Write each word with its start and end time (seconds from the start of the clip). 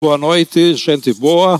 Boa 0.00 0.16
noite, 0.16 0.76
gente 0.76 1.12
boa. 1.12 1.58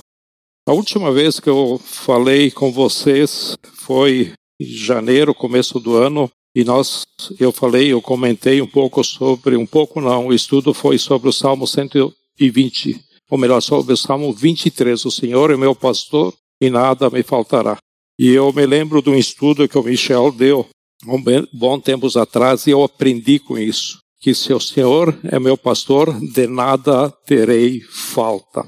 A 0.64 0.72
última 0.72 1.10
vez 1.10 1.40
que 1.40 1.50
eu 1.50 1.76
falei 1.82 2.52
com 2.52 2.70
vocês 2.70 3.58
foi 3.74 4.32
em 4.60 4.64
janeiro, 4.64 5.34
começo 5.34 5.80
do 5.80 5.96
ano, 5.96 6.30
e 6.54 6.62
nós, 6.62 7.04
eu 7.40 7.50
falei, 7.50 7.92
eu 7.92 8.00
comentei 8.00 8.62
um 8.62 8.66
pouco 8.66 9.02
sobre, 9.02 9.56
um 9.56 9.66
pouco 9.66 10.00
não, 10.00 10.28
o 10.28 10.32
estudo 10.32 10.72
foi 10.72 10.98
sobre 10.98 11.28
o 11.28 11.32
Salmo 11.32 11.66
120, 11.66 13.00
ou 13.28 13.36
melhor, 13.36 13.60
sobre 13.60 13.92
o 13.92 13.96
Salmo 13.96 14.32
23, 14.32 15.04
o 15.04 15.10
Senhor 15.10 15.50
é 15.50 15.56
meu 15.56 15.74
pastor 15.74 16.32
e 16.60 16.70
nada 16.70 17.10
me 17.10 17.24
faltará. 17.24 17.76
E 18.16 18.28
eu 18.28 18.52
me 18.52 18.64
lembro 18.64 19.02
de 19.02 19.10
um 19.10 19.16
estudo 19.16 19.68
que 19.68 19.76
o 19.76 19.82
Michel 19.82 20.30
deu, 20.30 20.64
um 21.08 21.20
bom 21.52 21.80
tempos 21.80 22.16
atrás, 22.16 22.68
e 22.68 22.70
eu 22.70 22.84
aprendi 22.84 23.40
com 23.40 23.58
isso 23.58 23.98
que 24.20 24.34
se 24.34 24.52
o 24.52 24.60
Senhor 24.60 25.16
é 25.24 25.38
meu 25.38 25.56
pastor, 25.56 26.18
de 26.20 26.46
nada 26.46 27.10
terei 27.26 27.80
falta. 27.80 28.66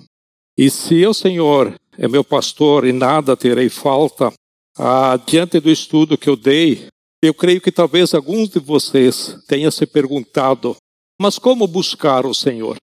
E 0.57 0.71
se 0.71 1.07
o 1.07 1.15
Senhor 1.15 1.75
é 1.99 2.07
meu 2.07 2.23
pastor 2.23 2.87
e 2.87 2.93
nada 2.93 3.37
terei 3.37 3.69
falta, 3.69 4.33
diante 5.27 5.59
do 5.61 5.71
estudo 5.71 6.17
que 6.17 6.29
eu 6.29 6.37
dei, 6.37 6.87
eu 7.23 7.35
creio 7.35 7.61
que 7.61 7.73
talvez 7.73 8.15
alguns 8.15 8.49
de 8.49 8.59
vocês 8.59 9.37
tenham 9.47 9.71
se 9.71 9.87
perguntado, 9.87 10.77
mas 11.21 11.39
como 11.39 11.67
buscar 11.67 12.25
o 12.25 12.33
Senhor? 12.33 12.77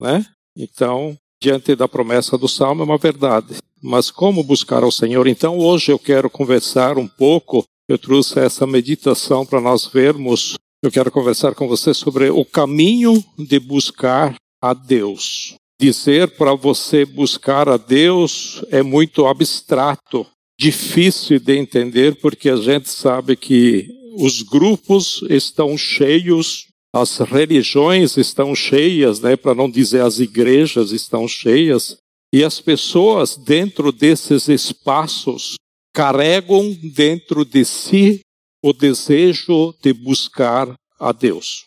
Né? 0.00 0.24
Então, 0.56 1.16
diante 1.40 1.76
da 1.76 1.86
promessa 1.86 2.36
do 2.36 2.48
Salmo, 2.48 2.82
é 2.82 2.84
uma 2.84 2.98
verdade. 2.98 3.58
Mas 3.80 4.10
como 4.10 4.42
buscar 4.42 4.82
o 4.82 4.90
Senhor? 4.90 5.28
Então, 5.28 5.58
hoje 5.58 5.92
eu 5.92 5.98
quero 5.98 6.28
conversar 6.28 6.98
um 6.98 7.06
pouco. 7.06 7.64
Eu 7.88 7.96
trouxe 7.96 8.40
essa 8.40 8.66
meditação 8.66 9.46
para 9.46 9.60
nós 9.60 9.86
vermos 9.86 10.56
eu 10.82 10.92
quero 10.92 11.10
conversar 11.10 11.54
com 11.54 11.66
você 11.66 11.92
sobre 11.92 12.30
o 12.30 12.44
caminho 12.44 13.22
de 13.36 13.58
buscar 13.58 14.36
a 14.62 14.72
Deus. 14.72 15.54
Dizer 15.80 16.30
para 16.36 16.54
você 16.54 17.04
buscar 17.04 17.68
a 17.68 17.76
Deus 17.76 18.64
é 18.70 18.82
muito 18.82 19.26
abstrato, 19.26 20.26
difícil 20.58 21.40
de 21.40 21.56
entender, 21.56 22.16
porque 22.20 22.48
a 22.48 22.56
gente 22.56 22.88
sabe 22.90 23.36
que 23.36 23.88
os 24.16 24.42
grupos 24.42 25.22
estão 25.28 25.76
cheios, 25.76 26.66
as 26.94 27.18
religiões 27.18 28.16
estão 28.16 28.54
cheias, 28.54 29.20
né, 29.20 29.36
para 29.36 29.54
não 29.54 29.70
dizer 29.70 30.02
as 30.02 30.18
igrejas 30.18 30.90
estão 30.90 31.28
cheias, 31.28 31.96
e 32.32 32.44
as 32.44 32.60
pessoas 32.60 33.36
dentro 33.36 33.90
desses 33.90 34.48
espaços 34.48 35.54
carregam 35.94 36.76
dentro 36.94 37.44
de 37.44 37.64
si 37.64 38.20
o 38.62 38.72
desejo 38.72 39.74
de 39.82 39.92
buscar 39.92 40.74
a 40.98 41.12
Deus. 41.12 41.64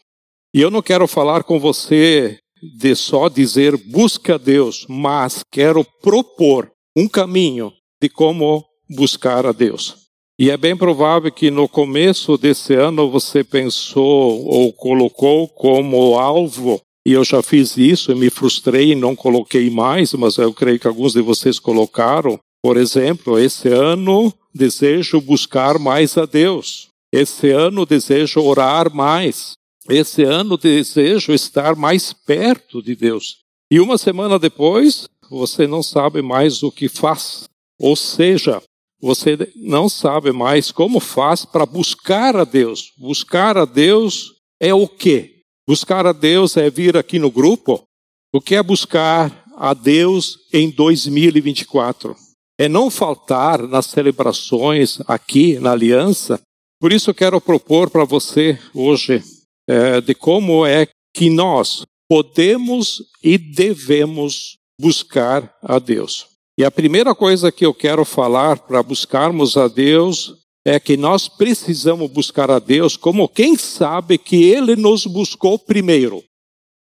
E 0.53 0.61
eu 0.61 0.69
não 0.69 0.81
quero 0.81 1.07
falar 1.07 1.43
com 1.43 1.59
você 1.59 2.37
de 2.77 2.95
só 2.95 3.29
dizer 3.29 3.75
busca 3.77 4.35
a 4.35 4.37
Deus, 4.37 4.85
mas 4.87 5.43
quero 5.51 5.85
propor 6.01 6.69
um 6.95 7.07
caminho 7.07 7.71
de 8.01 8.09
como 8.09 8.63
buscar 8.89 9.45
a 9.45 9.51
Deus. 9.51 10.01
E 10.37 10.49
é 10.49 10.57
bem 10.57 10.75
provável 10.75 11.31
que 11.31 11.51
no 11.51 11.69
começo 11.69 12.37
desse 12.37 12.73
ano 12.73 13.09
você 13.09 13.43
pensou 13.43 14.45
ou 14.45 14.73
colocou 14.73 15.47
como 15.47 16.17
alvo, 16.17 16.81
e 17.05 17.13
eu 17.13 17.23
já 17.23 17.41
fiz 17.41 17.77
isso 17.77 18.11
e 18.11 18.15
me 18.15 18.29
frustrei 18.29 18.91
e 18.91 18.95
não 18.95 19.15
coloquei 19.15 19.69
mais, 19.69 20.13
mas 20.13 20.37
eu 20.37 20.53
creio 20.53 20.79
que 20.79 20.87
alguns 20.87 21.13
de 21.13 21.21
vocês 21.21 21.59
colocaram. 21.59 22.39
Por 22.63 22.77
exemplo, 22.77 23.39
esse 23.39 23.69
ano 23.69 24.31
desejo 24.53 25.21
buscar 25.21 25.79
mais 25.79 26.17
a 26.17 26.25
Deus. 26.25 26.89
Esse 27.11 27.49
ano 27.49 27.85
desejo 27.85 28.41
orar 28.41 28.93
mais. 28.93 29.53
Esse 29.89 30.23
ano 30.23 30.57
desejo 30.57 31.33
estar 31.33 31.75
mais 31.75 32.13
perto 32.13 32.81
de 32.81 32.95
Deus. 32.95 33.39
E 33.69 33.79
uma 33.79 33.97
semana 33.97 34.37
depois, 34.37 35.07
você 35.29 35.65
não 35.65 35.81
sabe 35.81 36.21
mais 36.21 36.61
o 36.63 36.71
que 36.71 36.87
faz. 36.87 37.45
Ou 37.79 37.95
seja, 37.95 38.61
você 39.01 39.37
não 39.55 39.89
sabe 39.89 40.31
mais 40.31 40.71
como 40.71 40.99
faz 40.99 41.43
para 41.43 41.65
buscar 41.65 42.35
a 42.35 42.43
Deus. 42.43 42.91
Buscar 42.97 43.57
a 43.57 43.65
Deus 43.65 44.33
é 44.59 44.73
o 44.73 44.87
quê? 44.87 45.41
Buscar 45.67 46.05
a 46.05 46.11
Deus 46.11 46.55
é 46.57 46.69
vir 46.69 46.95
aqui 46.95 47.17
no 47.17 47.31
grupo? 47.31 47.83
O 48.33 48.39
que 48.39 48.55
é 48.55 48.61
buscar 48.61 49.45
a 49.57 49.73
Deus 49.73 50.37
em 50.53 50.69
2024? 50.69 52.15
É 52.61 52.69
não 52.69 52.91
faltar 52.91 53.67
nas 53.67 53.87
celebrações 53.87 54.99
aqui 55.07 55.57
na 55.57 55.71
aliança. 55.71 56.39
Por 56.79 56.93
isso 56.93 57.09
eu 57.09 57.13
quero 57.15 57.41
propor 57.41 57.89
para 57.89 58.05
você 58.05 58.55
hoje 58.71 59.23
é, 59.67 59.99
de 59.99 60.13
como 60.13 60.63
é 60.63 60.87
que 61.11 61.31
nós 61.31 61.83
podemos 62.07 63.01
e 63.23 63.35
devemos 63.39 64.59
buscar 64.79 65.51
a 65.59 65.79
Deus. 65.79 66.27
E 66.55 66.63
a 66.63 66.69
primeira 66.69 67.15
coisa 67.15 67.51
que 67.51 67.65
eu 67.65 67.73
quero 67.73 68.05
falar 68.05 68.59
para 68.59 68.83
buscarmos 68.83 69.57
a 69.57 69.67
Deus 69.67 70.35
é 70.63 70.79
que 70.79 70.95
nós 70.95 71.27
precisamos 71.27 72.11
buscar 72.11 72.51
a 72.51 72.59
Deus 72.59 72.95
como 72.95 73.27
quem 73.27 73.57
sabe 73.57 74.19
que 74.19 74.43
Ele 74.43 74.75
nos 74.75 75.07
buscou 75.07 75.57
primeiro. 75.57 76.23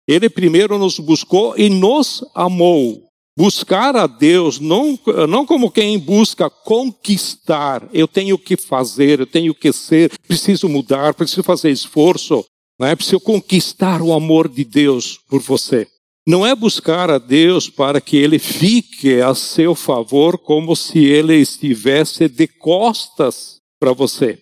Ele 0.06 0.30
primeiro 0.30 0.78
nos 0.78 1.00
buscou 1.00 1.58
e 1.58 1.68
nos 1.68 2.24
amou. 2.32 3.03
Buscar 3.36 3.96
a 3.96 4.06
Deus 4.06 4.60
não, 4.60 4.96
não 5.28 5.44
como 5.44 5.70
quem 5.70 5.98
busca 5.98 6.48
conquistar, 6.48 7.88
eu 7.92 8.06
tenho 8.06 8.38
que 8.38 8.56
fazer, 8.56 9.18
eu 9.18 9.26
tenho 9.26 9.52
que 9.52 9.72
ser, 9.72 10.12
preciso 10.28 10.68
mudar, 10.68 11.14
preciso 11.14 11.42
fazer 11.42 11.70
esforço, 11.70 12.44
não 12.78 12.86
é 12.86 12.94
preciso 12.94 13.18
conquistar 13.18 14.00
o 14.00 14.12
amor 14.12 14.48
de 14.48 14.64
Deus 14.64 15.18
por 15.28 15.40
você. 15.40 15.88
Não 16.26 16.46
é 16.46 16.54
buscar 16.54 17.10
a 17.10 17.18
Deus 17.18 17.68
para 17.68 18.00
que 18.00 18.16
ele 18.16 18.38
fique 18.38 19.20
a 19.20 19.34
seu 19.34 19.74
favor 19.74 20.38
como 20.38 20.74
se 20.76 21.00
ele 21.00 21.34
estivesse 21.34 22.28
de 22.28 22.46
costas 22.46 23.58
para 23.80 23.92
você. 23.92 24.38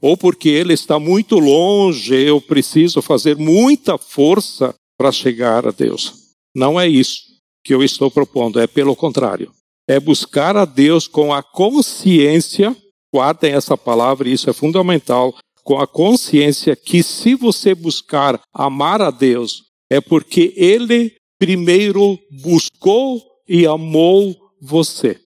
Ou 0.00 0.16
porque 0.16 0.48
ele 0.48 0.74
está 0.74 0.98
muito 0.98 1.38
longe, 1.38 2.12
eu 2.14 2.40
preciso 2.40 3.00
fazer 3.00 3.36
muita 3.36 3.96
força 3.96 4.74
para 4.98 5.12
chegar 5.12 5.66
a 5.66 5.70
Deus. 5.70 6.12
Não 6.54 6.78
é 6.78 6.88
isso 6.88 7.31
que 7.64 7.74
eu 7.74 7.82
estou 7.82 8.10
propondo, 8.10 8.60
é 8.60 8.66
pelo 8.66 8.96
contrário. 8.96 9.52
É 9.88 9.98
buscar 9.98 10.56
a 10.56 10.64
Deus 10.64 11.06
com 11.06 11.32
a 11.32 11.42
consciência, 11.42 12.76
guardem 13.12 13.52
essa 13.52 13.76
palavra, 13.76 14.28
isso 14.28 14.48
é 14.48 14.52
fundamental, 14.52 15.34
com 15.62 15.78
a 15.78 15.86
consciência 15.86 16.74
que 16.74 17.02
se 17.02 17.34
você 17.34 17.74
buscar 17.74 18.40
amar 18.52 19.00
a 19.00 19.10
Deus, 19.10 19.64
é 19.90 20.00
porque 20.00 20.52
Ele 20.56 21.14
primeiro 21.38 22.18
buscou 22.42 23.22
e 23.48 23.66
amou 23.66 24.36
você. 24.60 25.20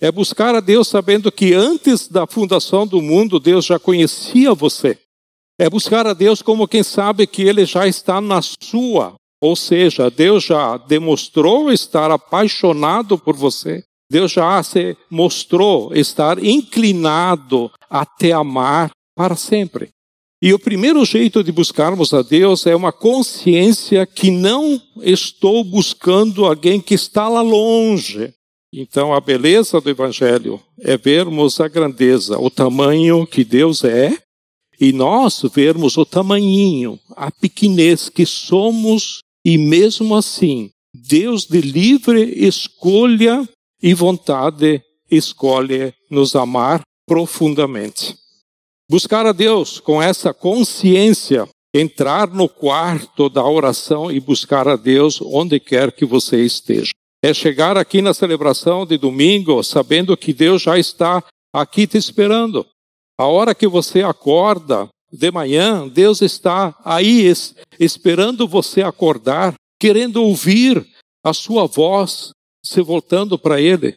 É 0.00 0.10
buscar 0.10 0.54
a 0.54 0.60
Deus 0.60 0.88
sabendo 0.88 1.30
que 1.30 1.54
antes 1.54 2.08
da 2.08 2.26
fundação 2.26 2.86
do 2.86 3.00
mundo, 3.00 3.40
Deus 3.40 3.64
já 3.64 3.78
conhecia 3.78 4.54
você. 4.54 4.98
É 5.58 5.70
buscar 5.70 6.06
a 6.06 6.12
Deus 6.12 6.42
como 6.42 6.68
quem 6.68 6.82
sabe 6.82 7.26
que 7.26 7.42
Ele 7.42 7.64
já 7.64 7.86
está 7.86 8.20
na 8.20 8.42
sua 8.42 9.14
ou 9.44 9.54
seja, 9.54 10.08
Deus 10.08 10.44
já 10.44 10.78
demonstrou 10.78 11.70
estar 11.70 12.10
apaixonado 12.10 13.18
por 13.18 13.36
você. 13.36 13.84
Deus 14.10 14.32
já 14.32 14.62
se 14.62 14.96
mostrou 15.10 15.94
estar 15.94 16.42
inclinado 16.42 17.70
a 17.90 18.06
te 18.06 18.32
amar 18.32 18.90
para 19.14 19.36
sempre. 19.36 19.90
E 20.40 20.54
o 20.54 20.58
primeiro 20.58 21.04
jeito 21.04 21.44
de 21.44 21.52
buscarmos 21.52 22.14
a 22.14 22.22
Deus 22.22 22.66
é 22.66 22.74
uma 22.74 22.90
consciência 22.90 24.06
que 24.06 24.30
não 24.30 24.80
estou 25.02 25.62
buscando 25.62 26.46
alguém 26.46 26.80
que 26.80 26.94
está 26.94 27.28
lá 27.28 27.42
longe. 27.42 28.32
Então, 28.72 29.12
a 29.12 29.20
beleza 29.20 29.78
do 29.78 29.90
Evangelho 29.90 30.58
é 30.80 30.96
vermos 30.96 31.60
a 31.60 31.68
grandeza, 31.68 32.38
o 32.38 32.48
tamanho 32.48 33.26
que 33.26 33.44
Deus 33.44 33.84
é, 33.84 34.16
e 34.80 34.90
nós 34.90 35.42
vermos 35.52 35.98
o 35.98 36.06
tamanhinho, 36.06 36.98
a 37.14 37.30
pequenez 37.30 38.08
que 38.08 38.24
somos 38.24 39.22
e 39.44 39.58
mesmo 39.58 40.14
assim, 40.14 40.70
Deus 40.94 41.44
de 41.44 41.60
livre 41.60 42.22
escolha 42.22 43.46
e 43.82 43.92
vontade 43.92 44.82
escolhe 45.10 45.92
nos 46.10 46.34
amar 46.34 46.80
profundamente. 47.06 48.16
Buscar 48.90 49.26
a 49.26 49.32
Deus 49.32 49.80
com 49.80 50.00
essa 50.00 50.32
consciência, 50.32 51.48
entrar 51.74 52.28
no 52.28 52.48
quarto 52.48 53.28
da 53.28 53.44
oração 53.44 54.10
e 54.10 54.20
buscar 54.20 54.68
a 54.68 54.76
Deus 54.76 55.20
onde 55.20 55.58
quer 55.60 55.92
que 55.92 56.04
você 56.04 56.44
esteja. 56.44 56.92
É 57.22 57.34
chegar 57.34 57.76
aqui 57.76 58.00
na 58.00 58.14
celebração 58.14 58.86
de 58.86 58.96
domingo 58.96 59.62
sabendo 59.62 60.16
que 60.16 60.32
Deus 60.32 60.62
já 60.62 60.78
está 60.78 61.24
aqui 61.52 61.86
te 61.86 61.96
esperando. 61.96 62.66
A 63.18 63.26
hora 63.26 63.54
que 63.54 63.66
você 63.66 64.02
acorda, 64.02 64.88
de 65.16 65.30
manhã, 65.30 65.88
Deus 65.88 66.20
está 66.20 66.76
aí 66.84 67.32
esperando 67.78 68.48
você 68.48 68.82
acordar, 68.82 69.54
querendo 69.78 70.22
ouvir 70.22 70.84
a 71.22 71.32
sua 71.32 71.66
voz, 71.66 72.30
se 72.64 72.80
voltando 72.80 73.38
para 73.38 73.60
Ele. 73.60 73.96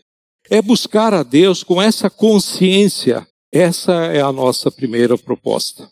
É 0.50 0.62
buscar 0.62 1.14
a 1.14 1.24
Deus 1.24 1.64
com 1.64 1.82
essa 1.82 2.10
consciência. 2.10 3.28
Essa 3.52 3.94
é 4.06 4.22
a 4.22 4.32
nossa 4.32 4.70
primeira 4.70 5.18
proposta. 5.18 5.90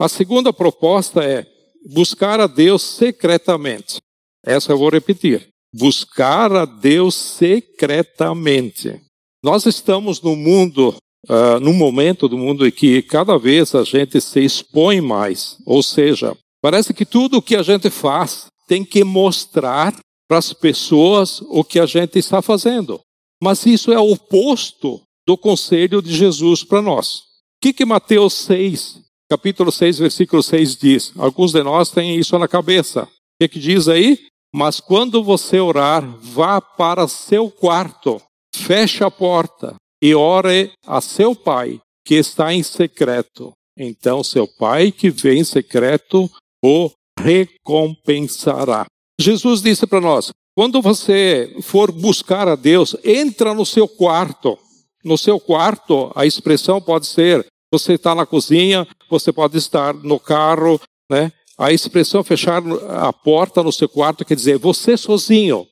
A 0.00 0.08
segunda 0.08 0.52
proposta 0.52 1.24
é 1.24 1.44
buscar 1.90 2.38
a 2.38 2.46
Deus 2.46 2.82
secretamente. 2.82 3.98
Essa 4.44 4.72
eu 4.72 4.78
vou 4.78 4.90
repetir. 4.90 5.48
buscar 5.74 6.50
a 6.52 6.64
Deus 6.64 7.14
secretamente. 7.14 9.00
Nós 9.42 9.66
estamos 9.66 10.20
no 10.22 10.34
mundo, 10.34 10.94
uh, 11.26 11.58
num 11.60 11.72
momento 11.72 12.28
do 12.28 12.38
mundo 12.38 12.66
em 12.66 12.70
que 12.70 13.02
cada 13.02 13.38
vez 13.38 13.74
a 13.74 13.84
gente 13.84 14.20
se 14.20 14.40
expõe 14.40 15.00
mais. 15.00 15.56
Ou 15.66 15.82
seja, 15.82 16.36
parece 16.62 16.92
que 16.94 17.04
tudo 17.04 17.38
o 17.38 17.42
que 17.42 17.56
a 17.56 17.62
gente 17.62 17.90
faz 17.90 18.46
tem 18.66 18.84
que 18.84 19.02
mostrar 19.02 19.94
para 20.28 20.38
as 20.38 20.52
pessoas 20.52 21.40
o 21.48 21.64
que 21.64 21.80
a 21.80 21.86
gente 21.86 22.18
está 22.18 22.42
fazendo. 22.42 23.00
Mas 23.42 23.64
isso 23.64 23.92
é 23.92 23.98
o 23.98 24.12
oposto 24.12 25.00
do 25.26 25.36
conselho 25.36 26.02
de 26.02 26.14
Jesus 26.14 26.62
para 26.62 26.82
nós. 26.82 27.18
O 27.18 27.60
que, 27.62 27.72
que 27.72 27.84
Mateus 27.84 28.34
6, 28.34 29.00
capítulo 29.28 29.72
6, 29.72 29.98
versículo 29.98 30.42
6 30.42 30.76
diz? 30.76 31.12
Alguns 31.16 31.52
de 31.52 31.62
nós 31.62 31.90
têm 31.90 32.16
isso 32.16 32.38
na 32.38 32.46
cabeça. 32.46 33.04
O 33.04 33.08
que, 33.40 33.48
que 33.48 33.58
diz 33.58 33.88
aí? 33.88 34.18
Mas 34.54 34.80
quando 34.80 35.22
você 35.22 35.60
orar, 35.60 36.04
vá 36.20 36.60
para 36.60 37.08
seu 37.08 37.50
quarto, 37.50 38.20
feche 38.54 39.04
a 39.04 39.10
porta 39.10 39.74
e 40.02 40.14
ore 40.14 40.72
a 40.86 41.00
seu 41.00 41.34
pai, 41.34 41.80
que 42.04 42.14
está 42.14 42.52
em 42.52 42.62
secreto. 42.62 43.52
Então 43.76 44.24
seu 44.24 44.46
pai 44.46 44.90
que 44.90 45.10
vem 45.10 45.40
em 45.40 45.44
secreto 45.44 46.30
o 46.64 46.90
recompensará. 47.18 48.86
Jesus 49.20 49.62
disse 49.62 49.86
para 49.86 50.00
nós: 50.00 50.30
quando 50.58 50.82
você 50.82 51.56
for 51.62 51.92
buscar 51.92 52.48
a 52.48 52.56
Deus, 52.56 52.96
entra 53.04 53.54
no 53.54 53.64
seu 53.64 53.86
quarto. 53.86 54.58
No 55.04 55.16
seu 55.16 55.38
quarto, 55.38 56.10
a 56.16 56.26
expressão 56.26 56.80
pode 56.80 57.06
ser: 57.06 57.46
você 57.72 57.92
está 57.92 58.12
na 58.12 58.26
cozinha, 58.26 58.84
você 59.08 59.32
pode 59.32 59.56
estar 59.56 59.94
no 59.94 60.18
carro, 60.18 60.80
né? 61.08 61.32
A 61.56 61.72
expressão 61.72 62.24
fechar 62.24 62.60
a 62.88 63.12
porta 63.12 63.62
no 63.62 63.70
seu 63.70 63.88
quarto 63.88 64.24
quer 64.24 64.34
dizer 64.34 64.58
você 64.58 64.96
sozinho, 64.96 65.64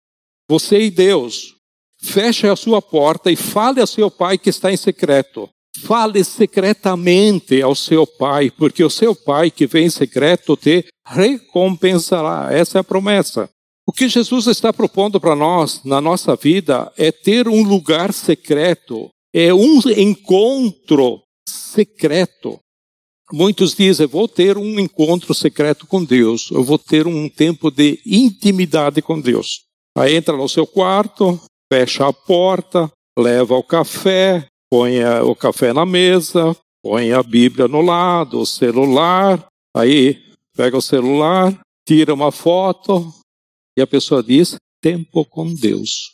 você 0.48 0.82
e 0.82 0.90
Deus. 0.90 1.55
Feche 2.06 2.46
a 2.46 2.54
sua 2.54 2.80
porta 2.80 3.32
e 3.32 3.36
fale 3.36 3.80
ao 3.80 3.86
seu 3.86 4.08
pai 4.08 4.38
que 4.38 4.48
está 4.48 4.72
em 4.72 4.76
secreto. 4.76 5.48
Fale 5.82 6.22
secretamente 6.22 7.60
ao 7.60 7.74
seu 7.74 8.06
pai, 8.06 8.50
porque 8.50 8.82
o 8.82 8.88
seu 8.88 9.14
pai 9.14 9.50
que 9.50 9.66
vem 9.66 9.86
em 9.86 9.90
secreto 9.90 10.56
te 10.56 10.86
recompensará. 11.04 12.48
Essa 12.52 12.78
é 12.78 12.80
a 12.80 12.84
promessa. 12.84 13.50
O 13.84 13.92
que 13.92 14.08
Jesus 14.08 14.46
está 14.46 14.72
propondo 14.72 15.20
para 15.20 15.34
nós 15.34 15.82
na 15.84 16.00
nossa 16.00 16.36
vida 16.36 16.90
é 16.96 17.10
ter 17.10 17.48
um 17.48 17.62
lugar 17.64 18.12
secreto, 18.12 19.08
é 19.34 19.52
um 19.52 19.80
encontro 19.96 21.20
secreto. 21.46 22.58
Muitos 23.32 23.74
dizem, 23.74 24.06
vou 24.06 24.28
ter 24.28 24.56
um 24.56 24.78
encontro 24.78 25.34
secreto 25.34 25.86
com 25.88 26.04
Deus, 26.04 26.50
eu 26.52 26.62
vou 26.62 26.78
ter 26.78 27.06
um 27.06 27.28
tempo 27.28 27.68
de 27.70 28.00
intimidade 28.06 29.02
com 29.02 29.20
Deus. 29.20 29.64
Aí 29.96 30.14
entra 30.14 30.36
no 30.36 30.48
seu 30.48 30.66
quarto, 30.66 31.38
fecha 31.72 32.06
a 32.06 32.12
porta, 32.12 32.90
leva 33.18 33.54
o 33.54 33.62
café, 33.62 34.46
põe 34.70 35.04
o 35.04 35.34
café 35.34 35.72
na 35.72 35.86
mesa, 35.86 36.56
põe 36.82 37.12
a 37.12 37.22
Bíblia 37.22 37.66
no 37.68 37.80
lado, 37.80 38.40
o 38.40 38.46
celular, 38.46 39.46
aí 39.76 40.22
pega 40.56 40.76
o 40.76 40.82
celular, 40.82 41.58
tira 41.86 42.12
uma 42.12 42.32
foto, 42.32 43.12
e 43.76 43.82
a 43.82 43.86
pessoa 43.86 44.22
diz: 44.22 44.56
tempo 44.80 45.24
com 45.24 45.52
Deus. 45.52 46.12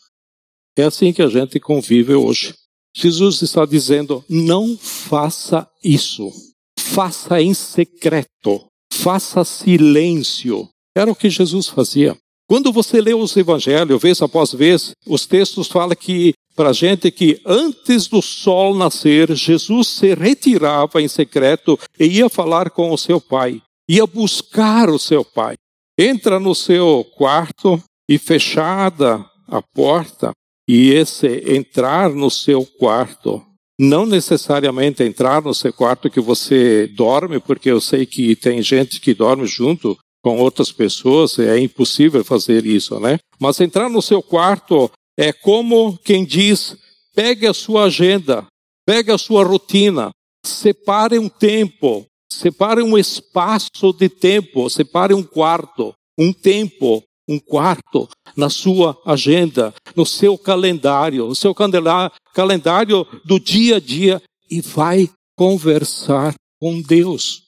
É 0.76 0.84
assim 0.84 1.12
que 1.12 1.22
a 1.22 1.28
gente 1.28 1.60
convive 1.60 2.14
hoje. 2.14 2.54
Jesus 2.94 3.42
está 3.42 3.64
dizendo: 3.64 4.24
não 4.28 4.76
faça 4.76 5.70
isso. 5.82 6.30
Faça 6.78 7.40
em 7.40 7.54
secreto. 7.54 8.66
Faça 8.92 9.44
silêncio. 9.44 10.68
Era 10.96 11.10
o 11.10 11.16
que 11.16 11.30
Jesus 11.30 11.68
fazia. 11.68 12.16
Quando 12.52 12.70
você 12.70 13.00
lê 13.00 13.14
os 13.14 13.34
evangelhos, 13.34 14.02
vez 14.02 14.20
após 14.20 14.52
vez, 14.52 14.92
os 15.06 15.24
textos 15.24 15.68
falam 15.68 15.96
que 15.96 16.34
para 16.54 16.68
a 16.68 16.72
gente 16.74 17.10
que 17.10 17.40
antes 17.46 18.06
do 18.06 18.20
sol 18.20 18.74
nascer, 18.74 19.34
Jesus 19.34 19.88
se 19.88 20.14
retirava 20.14 21.00
em 21.00 21.08
secreto 21.08 21.78
e 21.98 22.04
ia 22.04 22.28
falar 22.28 22.68
com 22.68 22.92
o 22.92 22.98
seu 22.98 23.18
pai, 23.18 23.62
ia 23.88 24.06
buscar 24.06 24.90
o 24.90 24.98
seu 24.98 25.24
pai. 25.24 25.54
Entra 25.98 26.38
no 26.38 26.54
seu 26.54 27.06
quarto 27.16 27.82
e 28.06 28.18
fechada 28.18 29.24
a 29.48 29.62
porta, 29.62 30.32
e 30.68 30.90
esse 30.90 31.54
entrar 31.54 32.10
no 32.10 32.30
seu 32.30 32.66
quarto, 32.66 33.42
não 33.80 34.04
necessariamente 34.04 35.02
entrar 35.02 35.40
no 35.40 35.54
seu 35.54 35.72
quarto 35.72 36.10
que 36.10 36.20
você 36.20 36.86
dorme, 36.86 37.40
porque 37.40 37.70
eu 37.70 37.80
sei 37.80 38.04
que 38.04 38.36
tem 38.36 38.60
gente 38.60 39.00
que 39.00 39.14
dorme 39.14 39.46
junto 39.46 39.96
com 40.22 40.38
outras 40.38 40.70
pessoas, 40.70 41.38
é 41.38 41.58
impossível 41.58 42.24
fazer 42.24 42.64
isso, 42.64 42.98
né? 43.00 43.18
Mas 43.38 43.60
entrar 43.60 43.88
no 43.88 44.00
seu 44.00 44.22
quarto 44.22 44.90
é 45.18 45.32
como 45.32 45.98
quem 45.98 46.24
diz: 46.24 46.76
pegue 47.14 47.46
a 47.46 47.54
sua 47.54 47.84
agenda, 47.84 48.46
pegue 48.86 49.10
a 49.10 49.18
sua 49.18 49.44
rotina, 49.44 50.10
separe 50.44 51.18
um 51.18 51.28
tempo, 51.28 52.06
Separe 52.32 52.82
um 52.82 52.96
espaço 52.96 53.92
de 53.96 54.08
tempo, 54.08 54.68
separe 54.70 55.12
um 55.12 55.22
quarto, 55.22 55.92
um 56.18 56.32
tempo, 56.32 57.02
um 57.28 57.38
quarto 57.38 58.08
na 58.34 58.48
sua 58.48 58.98
agenda, 59.04 59.74
no 59.94 60.06
seu 60.06 60.38
calendário, 60.38 61.28
no 61.28 61.34
seu 61.34 61.54
calendário 61.54 63.06
do 63.24 63.38
dia 63.38 63.76
a 63.76 63.80
dia 63.80 64.22
e 64.50 64.62
vai 64.62 65.10
conversar 65.36 66.34
com 66.58 66.80
Deus. 66.80 67.42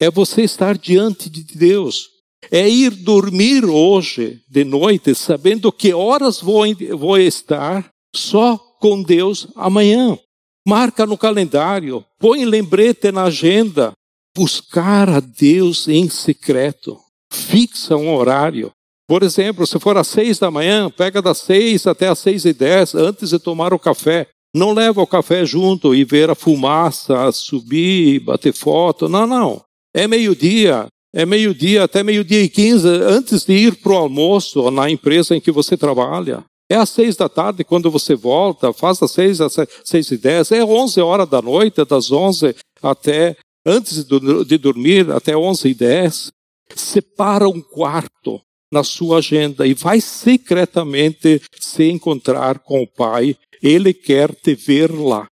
É 0.00 0.10
você 0.10 0.42
estar 0.42 0.76
diante 0.76 1.30
de 1.30 1.42
Deus. 1.42 2.08
É 2.50 2.68
ir 2.68 2.90
dormir 2.90 3.64
hoje 3.64 4.40
de 4.48 4.64
noite 4.64 5.14
sabendo 5.14 5.72
que 5.72 5.92
horas 5.92 6.40
vou, 6.40 6.64
vou 6.96 7.18
estar 7.18 7.88
só 8.14 8.56
com 8.80 9.02
Deus 9.02 9.48
amanhã. 9.56 10.18
Marca 10.66 11.06
no 11.06 11.16
calendário, 11.16 12.04
põe 12.18 12.44
lembrete 12.44 13.10
na 13.10 13.24
agenda, 13.24 13.92
buscar 14.36 15.08
a 15.08 15.20
Deus 15.20 15.88
em 15.88 16.08
secreto. 16.08 16.98
Fixa 17.32 17.96
um 17.96 18.14
horário. 18.14 18.70
Por 19.08 19.22
exemplo, 19.22 19.66
se 19.66 19.78
for 19.78 19.96
às 19.96 20.08
seis 20.08 20.38
da 20.38 20.50
manhã, 20.50 20.90
pega 20.90 21.22
das 21.22 21.38
seis 21.38 21.86
até 21.86 22.08
às 22.08 22.18
seis 22.18 22.44
e 22.44 22.52
dez, 22.52 22.94
antes 22.94 23.30
de 23.30 23.38
tomar 23.38 23.72
o 23.72 23.78
café. 23.78 24.26
Não 24.54 24.72
leva 24.72 25.00
o 25.00 25.06
café 25.06 25.44
junto 25.44 25.94
e 25.94 26.04
ver 26.04 26.30
a 26.30 26.34
fumaça 26.34 27.30
subir, 27.30 28.20
bater 28.20 28.52
foto. 28.52 29.08
Não, 29.08 29.26
não. 29.26 29.62
É 29.96 30.06
meio-dia, 30.06 30.88
é 31.14 31.24
meio-dia 31.24 31.84
até 31.84 32.02
meio-dia 32.02 32.42
e 32.42 32.50
quinze, 32.50 32.86
antes 32.86 33.46
de 33.46 33.54
ir 33.54 33.76
para 33.76 33.92
o 33.92 33.96
almoço 33.96 34.70
na 34.70 34.90
empresa 34.90 35.34
em 35.34 35.40
que 35.40 35.50
você 35.50 35.74
trabalha. 35.74 36.44
É 36.70 36.76
às 36.76 36.90
seis 36.90 37.16
da 37.16 37.30
tarde 37.30 37.64
quando 37.64 37.90
você 37.90 38.14
volta, 38.14 38.74
faz 38.74 38.98
das 38.98 39.12
seis 39.12 39.40
às 39.40 39.56
seis 39.82 40.10
e 40.10 40.18
dez. 40.18 40.52
É 40.52 40.62
onze 40.62 41.00
horas 41.00 41.26
da 41.26 41.40
noite, 41.40 41.82
das 41.82 42.12
onze 42.12 42.54
até 42.82 43.38
antes 43.64 44.04
de 44.04 44.58
dormir, 44.58 45.10
até 45.10 45.34
11 45.34 45.68
e 45.68 45.74
10, 45.74 46.30
separa 46.74 47.48
um 47.48 47.62
quarto 47.62 48.40
na 48.70 48.84
sua 48.84 49.18
agenda 49.18 49.66
e 49.66 49.72
vai 49.72 50.00
secretamente 50.00 51.40
se 51.58 51.90
encontrar 51.90 52.58
com 52.58 52.82
o 52.82 52.86
Pai. 52.86 53.34
Ele 53.62 53.94
quer 53.94 54.34
te 54.34 54.54
ver 54.54 54.92
lá. 54.92 55.26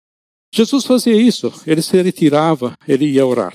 Jesus 0.54 0.84
fazia 0.84 1.14
isso, 1.14 1.50
ele 1.66 1.80
se 1.80 2.00
retirava, 2.00 2.74
ele 2.86 3.06
ia 3.06 3.24
orar. 3.26 3.54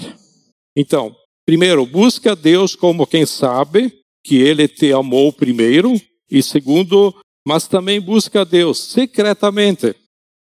Então, 0.76 1.16
primeiro, 1.46 1.86
busca 1.86 2.36
Deus 2.36 2.76
como 2.76 3.08
quem 3.08 3.26
sabe 3.26 3.94
que 4.24 4.38
ele 4.38 4.68
te 4.68 4.92
amou 4.92 5.32
primeiro, 5.32 5.94
e 6.30 6.42
segundo, 6.42 7.16
mas 7.48 7.68
também 7.68 8.02
busca 8.02 8.44
Deus 8.44 8.80
secretamente. 8.80 9.96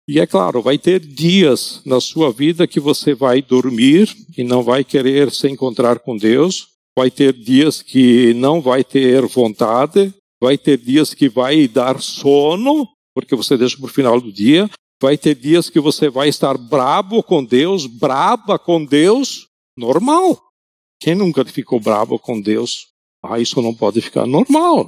E 0.07 0.19
é 0.19 0.25
claro, 0.25 0.61
vai 0.61 0.77
ter 0.77 0.99
dias 0.99 1.81
na 1.85 1.99
sua 1.99 2.31
vida 2.31 2.67
que 2.67 2.79
você 2.79 3.13
vai 3.13 3.41
dormir 3.41 4.13
e 4.37 4.43
não 4.43 4.63
vai 4.63 4.83
querer 4.83 5.31
se 5.31 5.49
encontrar 5.49 5.99
com 5.99 6.17
Deus. 6.17 6.67
Vai 6.97 7.09
ter 7.09 7.33
dias 7.33 7.81
que 7.81 8.33
não 8.33 8.61
vai 8.61 8.83
ter 8.83 9.25
vontade. 9.25 10.13
Vai 10.41 10.57
ter 10.57 10.77
dias 10.77 11.13
que 11.13 11.29
vai 11.29 11.69
dar 11.69 12.01
sono, 12.01 12.87
porque 13.15 13.33
você 13.33 13.55
deixa 13.55 13.77
para 13.77 13.85
o 13.85 13.89
final 13.89 14.19
do 14.19 14.31
dia. 14.31 14.69
Vai 15.01 15.17
ter 15.17 15.35
dias 15.35 15.69
que 15.69 15.79
você 15.79 16.09
vai 16.09 16.27
estar 16.27 16.57
brabo 16.57 17.23
com 17.23 17.43
Deus, 17.43 17.85
braba 17.85 18.59
com 18.59 18.83
Deus. 18.83 19.47
Normal. 19.77 20.39
Quem 20.99 21.15
nunca 21.15 21.43
ficou 21.45 21.79
brabo 21.79 22.17
com 22.19 22.39
Deus? 22.39 22.87
Ah, 23.21 23.39
isso 23.39 23.61
não 23.61 23.73
pode 23.73 24.01
ficar 24.01 24.25
normal. 24.25 24.87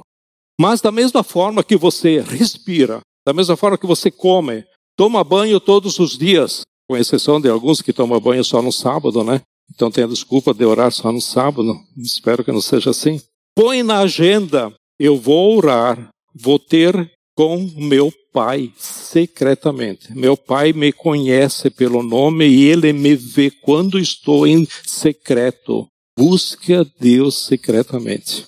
Mas 0.60 0.80
da 0.80 0.90
mesma 0.90 1.22
forma 1.22 1.64
que 1.64 1.76
você 1.76 2.20
respira, 2.20 3.00
da 3.26 3.32
mesma 3.32 3.56
forma 3.56 3.76
que 3.76 3.86
você 3.86 4.10
come, 4.10 4.64
Toma 4.96 5.22
banho 5.22 5.60
todos 5.60 5.98
os 5.98 6.16
dias, 6.16 6.62
com 6.88 6.96
exceção 6.96 7.38
de 7.38 7.50
alguns 7.50 7.82
que 7.82 7.92
tomam 7.92 8.18
banho 8.18 8.42
só 8.42 8.62
no 8.62 8.72
sábado, 8.72 9.22
né? 9.22 9.42
Então 9.70 9.90
tem 9.90 10.04
a 10.04 10.08
desculpa 10.08 10.54
de 10.54 10.64
orar 10.64 10.90
só 10.90 11.12
no 11.12 11.20
sábado. 11.20 11.78
Espero 11.98 12.42
que 12.42 12.50
não 12.50 12.62
seja 12.62 12.90
assim. 12.90 13.20
Põe 13.54 13.82
na 13.82 13.98
agenda, 13.98 14.72
eu 14.98 15.18
vou 15.18 15.58
orar, 15.58 16.08
vou 16.34 16.58
ter 16.58 17.12
com 17.36 17.58
meu 17.76 18.12
pai 18.32 18.72
secretamente. 18.76 20.12
Meu 20.14 20.36
pai 20.36 20.72
me 20.72 20.92
conhece 20.92 21.70
pelo 21.70 22.02
nome 22.02 22.46
e 22.46 22.64
ele 22.64 22.92
me 22.92 23.14
vê 23.14 23.50
quando 23.50 23.98
estou 23.98 24.46
em 24.46 24.66
secreto. 24.84 25.86
Busque 26.18 26.72
a 26.74 26.84
Deus 26.98 27.46
secretamente. 27.46 28.46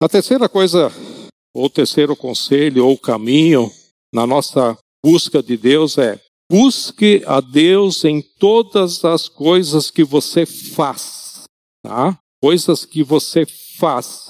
A 0.00 0.08
terceira 0.08 0.48
coisa 0.48 0.92
ou 1.54 1.68
terceiro 1.68 2.16
conselho, 2.16 2.86
ou 2.86 2.96
caminho 2.96 3.70
na 4.12 4.26
nossa 4.26 4.78
busca 5.04 5.42
de 5.42 5.56
Deus 5.56 5.98
é 5.98 6.20
busque 6.50 7.22
a 7.26 7.40
Deus 7.40 8.04
em 8.04 8.22
todas 8.22 9.04
as 9.04 9.28
coisas 9.28 9.90
que 9.90 10.02
você 10.02 10.44
faz, 10.46 11.44
tá? 11.82 12.18
Coisas 12.42 12.84
que 12.84 13.02
você 13.02 13.44
faz. 13.78 14.26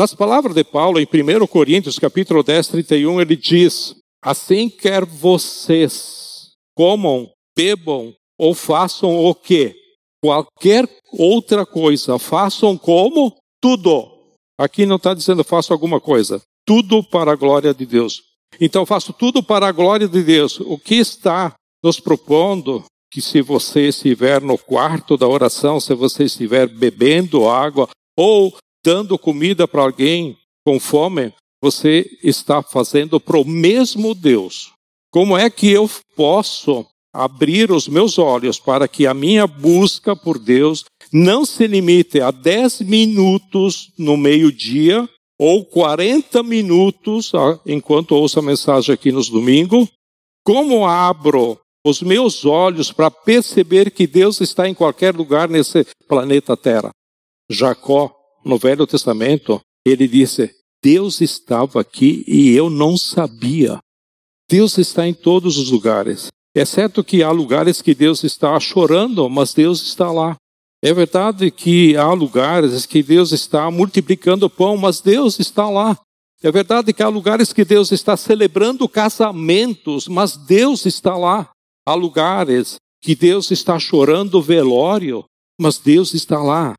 Nas 0.00 0.14
palavras 0.14 0.54
de 0.54 0.64
Paulo, 0.64 0.98
em 0.98 1.04
1 1.04 1.46
Coríntios, 1.46 1.98
capítulo 1.98 2.42
10, 2.42 2.68
31, 2.68 3.20
ele 3.20 3.36
diz: 3.36 3.94
Assim 4.24 4.70
quer 4.70 5.04
vocês 5.04 6.52
comam, 6.74 7.28
bebam 7.54 8.14
ou 8.38 8.54
façam 8.54 9.14
o 9.22 9.34
quê? 9.34 9.76
Qualquer 10.24 10.88
outra 11.12 11.66
coisa, 11.66 12.18
façam 12.18 12.78
como? 12.78 13.36
Tudo. 13.60 14.10
Aqui 14.58 14.86
não 14.86 14.96
está 14.96 15.12
dizendo 15.12 15.44
faço 15.44 15.70
alguma 15.70 16.00
coisa. 16.00 16.40
Tudo 16.66 17.04
para 17.04 17.32
a 17.32 17.36
glória 17.36 17.74
de 17.74 17.84
Deus. 17.84 18.22
Então 18.58 18.86
faço 18.86 19.12
tudo 19.12 19.42
para 19.42 19.68
a 19.68 19.72
glória 19.72 20.08
de 20.08 20.22
Deus. 20.22 20.60
O 20.60 20.78
que 20.78 20.94
está 20.94 21.52
nos 21.84 22.00
propondo 22.00 22.82
que 23.12 23.20
se 23.20 23.42
você 23.42 23.88
estiver 23.88 24.40
no 24.40 24.56
quarto 24.56 25.18
da 25.18 25.28
oração, 25.28 25.78
se 25.78 25.92
você 25.92 26.24
estiver 26.24 26.66
bebendo 26.66 27.46
água 27.46 27.86
ou 28.16 28.56
dando 28.84 29.18
comida 29.18 29.66
para 29.66 29.82
alguém 29.82 30.36
com 30.64 30.78
fome, 30.78 31.32
você 31.62 32.06
está 32.22 32.62
fazendo 32.62 33.20
para 33.20 33.38
o 33.38 33.44
mesmo 33.44 34.14
Deus. 34.14 34.72
Como 35.10 35.36
é 35.36 35.50
que 35.50 35.70
eu 35.70 35.90
posso 36.16 36.86
abrir 37.12 37.70
os 37.72 37.88
meus 37.88 38.18
olhos 38.18 38.58
para 38.58 38.86
que 38.86 39.06
a 39.06 39.12
minha 39.12 39.46
busca 39.46 40.14
por 40.14 40.38
Deus 40.38 40.84
não 41.12 41.44
se 41.44 41.66
limite 41.66 42.20
a 42.20 42.30
10 42.30 42.82
minutos 42.82 43.92
no 43.98 44.16
meio-dia 44.16 45.08
ou 45.38 45.64
40 45.64 46.42
minutos 46.42 47.32
enquanto 47.66 48.14
ouço 48.14 48.38
a 48.38 48.42
mensagem 48.42 48.94
aqui 48.94 49.10
nos 49.10 49.28
domingos? 49.28 49.88
Como 50.44 50.86
abro 50.86 51.58
os 51.84 52.02
meus 52.02 52.44
olhos 52.44 52.92
para 52.92 53.10
perceber 53.10 53.90
que 53.90 54.06
Deus 54.06 54.40
está 54.40 54.68
em 54.68 54.74
qualquer 54.74 55.14
lugar 55.14 55.48
nesse 55.48 55.84
planeta 56.06 56.56
Terra? 56.56 56.90
Jacó, 57.50 58.14
no 58.44 58.58
Velho 58.58 58.86
Testamento, 58.86 59.60
ele 59.84 60.06
disse: 60.08 60.50
Deus 60.82 61.20
estava 61.20 61.80
aqui 61.80 62.24
e 62.26 62.50
eu 62.50 62.70
não 62.70 62.96
sabia. 62.96 63.78
Deus 64.48 64.78
está 64.78 65.06
em 65.06 65.14
todos 65.14 65.58
os 65.58 65.70
lugares. 65.70 66.28
É 66.54 66.64
certo 66.64 67.04
que 67.04 67.22
há 67.22 67.30
lugares 67.30 67.80
que 67.80 67.94
Deus 67.94 68.24
está 68.24 68.58
chorando, 68.58 69.28
mas 69.28 69.54
Deus 69.54 69.82
está 69.82 70.10
lá. 70.10 70.36
É 70.82 70.92
verdade 70.92 71.50
que 71.50 71.94
há 71.96 72.12
lugares 72.12 72.86
que 72.86 73.02
Deus 73.02 73.32
está 73.32 73.70
multiplicando 73.70 74.46
o 74.46 74.50
pão, 74.50 74.76
mas 74.76 75.00
Deus 75.00 75.38
está 75.38 75.68
lá. 75.68 75.96
É 76.42 76.50
verdade 76.50 76.92
que 76.92 77.02
há 77.02 77.08
lugares 77.08 77.52
que 77.52 77.64
Deus 77.64 77.92
está 77.92 78.16
celebrando 78.16 78.88
casamentos, 78.88 80.08
mas 80.08 80.36
Deus 80.36 80.86
está 80.86 81.14
lá. 81.16 81.50
Há 81.86 81.94
lugares 81.94 82.76
que 83.02 83.14
Deus 83.14 83.50
está 83.50 83.78
chorando 83.78 84.40
velório, 84.40 85.24
mas 85.60 85.78
Deus 85.78 86.14
está 86.14 86.42
lá. 86.42 86.74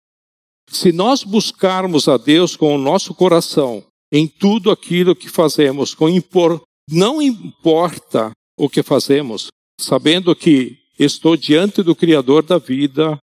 Se 0.71 0.93
nós 0.93 1.23
buscarmos 1.23 2.07
a 2.07 2.15
Deus 2.15 2.55
com 2.55 2.73
o 2.73 2.77
nosso 2.77 3.13
coração 3.13 3.83
em 4.11 4.25
tudo 4.25 4.71
aquilo 4.71 5.15
que 5.15 5.27
fazemos, 5.27 5.93
com 5.93 6.07
impor, 6.07 6.61
não 6.89 7.21
importa 7.21 8.31
o 8.57 8.69
que 8.69 8.81
fazemos, 8.81 9.47
sabendo 9.79 10.33
que 10.33 10.77
estou 10.97 11.35
diante 11.35 11.83
do 11.83 11.93
Criador 11.93 12.43
da 12.43 12.57
vida 12.57 13.17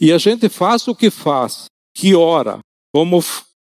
e 0.00 0.12
a 0.12 0.18
gente 0.18 0.48
faz 0.48 0.86
o 0.86 0.94
que 0.94 1.10
faz, 1.10 1.66
que 1.94 2.14
ora, 2.14 2.60
como 2.94 3.22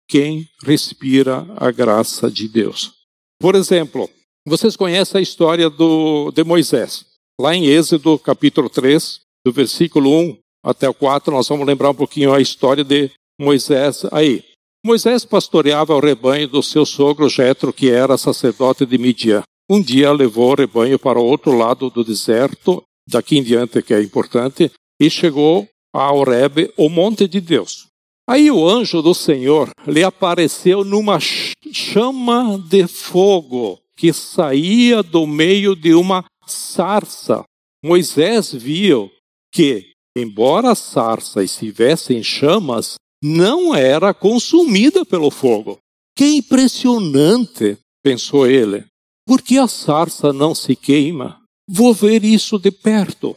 quem 0.09 0.49
respira 0.63 1.47
a 1.57 1.71
graça 1.71 2.31
de 2.31 2.49
Deus. 2.49 2.93
Por 3.39 3.55
exemplo, 3.55 4.09
vocês 4.47 4.77
conhecem 4.77 5.19
a 5.19 5.23
história 5.23 5.69
do, 5.69 6.31
de 6.31 6.43
Moisés. 6.43 7.05
Lá 7.39 7.55
em 7.55 7.67
Êxodo, 7.67 8.19
capítulo 8.19 8.71
3, 8.71 9.21
do 9.45 9.53
versículo 9.53 10.11
1 10.11 10.39
até 10.65 10.89
o 10.89 10.95
4, 10.95 11.33
nós 11.33 11.49
vamos 11.49 11.67
lembrar 11.67 11.91
um 11.91 11.95
pouquinho 11.95 12.33
a 12.33 12.41
história 12.41 12.83
de 12.83 13.11
Moisés 13.41 14.05
aí. 14.13 14.43
Moisés 14.85 15.25
pastoreava 15.25 15.95
o 15.95 16.01
rebanho 16.01 16.49
do 16.49 16.63
seu 16.63 16.87
sogro 16.87 17.29
Jetro, 17.29 17.73
que 17.73 17.91
era 17.91 18.17
sacerdote 18.17 18.87
de 18.87 18.97
Midian. 18.97 19.43
Um 19.69 19.83
dia 19.83 20.13
levou 20.13 20.53
o 20.53 20.55
rebanho 20.55 20.99
para 20.99 21.19
o 21.19 21.25
outro 21.25 21.57
lado 21.57 21.91
do 21.91 22.05
deserto, 22.05 22.83
daqui 23.09 23.39
em 23.39 23.43
diante 23.43 23.83
que 23.83 23.93
é 23.93 24.01
importante, 24.01 24.71
e 25.01 25.11
chegou 25.11 25.69
a 25.93 26.13
Horebe, 26.13 26.73
o 26.77 26.89
monte 26.89 27.27
de 27.27 27.41
Deus. 27.41 27.89
Aí 28.29 28.51
o 28.51 28.69
anjo 28.69 29.03
do 29.03 29.15
Senhor 29.15 29.71
lhe 29.87 30.03
apareceu 30.03 30.85
numa 30.85 31.19
chama 31.21 32.59
de 32.59 32.87
fogo 32.87 33.79
que 33.97 34.13
saía 34.13 35.03
do 35.03 35.27
meio 35.27 35.75
de 35.75 35.95
uma 35.95 36.25
sarça. 36.47 37.45
Moisés 37.85 38.53
viu 38.53 39.11
que, 39.53 39.93
embora 40.17 40.73
a 40.73 40.75
sarça 40.75 41.43
estivesse 41.43 42.15
em 42.15 42.23
chamas, 42.23 42.97
não 43.27 43.75
era 43.75 44.15
consumida 44.15 45.05
pelo 45.05 45.31
fogo. 45.31 45.79
Que 46.17 46.37
impressionante, 46.37 47.77
pensou 48.03 48.47
ele. 48.47 48.85
Por 49.27 49.43
que 49.43 49.59
a 49.59 49.67
sarça 49.67 50.33
não 50.33 50.55
se 50.55 50.77
queima? 50.77 51.41
Vou 51.69 51.93
ver 51.93 52.25
isso 52.25 52.59
de 52.59 52.71
perto. 52.71 53.35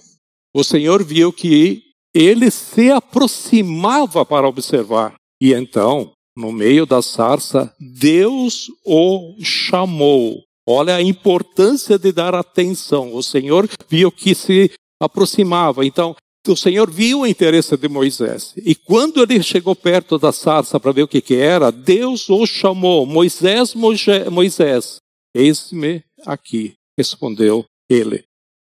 O 0.53 0.63
Senhor 0.63 1.03
viu 1.03 1.33
que 1.33 1.81
ele 2.13 2.51
se 2.51 2.91
aproximava 2.91 4.23
para 4.23 4.47
observar. 4.47 5.15
E 5.41 5.53
então, 5.53 6.11
no 6.37 6.51
meio 6.51 6.85
da 6.85 7.01
sarça, 7.01 7.73
Deus 7.79 8.67
o 8.85 9.35
chamou. 9.41 10.43
Olha 10.67 10.95
a 10.95 11.01
importância 11.01 11.97
de 11.97 12.11
dar 12.11 12.35
atenção. 12.35 13.15
O 13.15 13.23
Senhor 13.23 13.67
viu 13.89 14.11
que 14.11 14.35
se 14.35 14.71
aproximava. 15.01 15.83
Então, 15.83 16.15
o 16.47 16.55
Senhor 16.55 16.89
viu 16.89 17.21
o 17.21 17.27
interesse 17.27 17.75
de 17.75 17.89
Moisés. 17.89 18.53
E 18.57 18.73
quando 18.73 19.21
ele 19.21 19.43
chegou 19.43 19.75
perto 19.75 20.17
da 20.17 20.31
sarça 20.31 20.79
para 20.79 20.91
ver 20.91 21.03
o 21.03 21.07
que, 21.07 21.21
que 21.21 21.35
era, 21.35 21.71
Deus 21.71 22.29
o 22.29 22.45
chamou: 22.45 23.05
Moisés, 23.05 23.73
Moisés. 23.75 24.97
Eis-me 25.35 26.03
aqui, 26.25 26.73
respondeu 26.97 27.65
ele. 27.89 28.23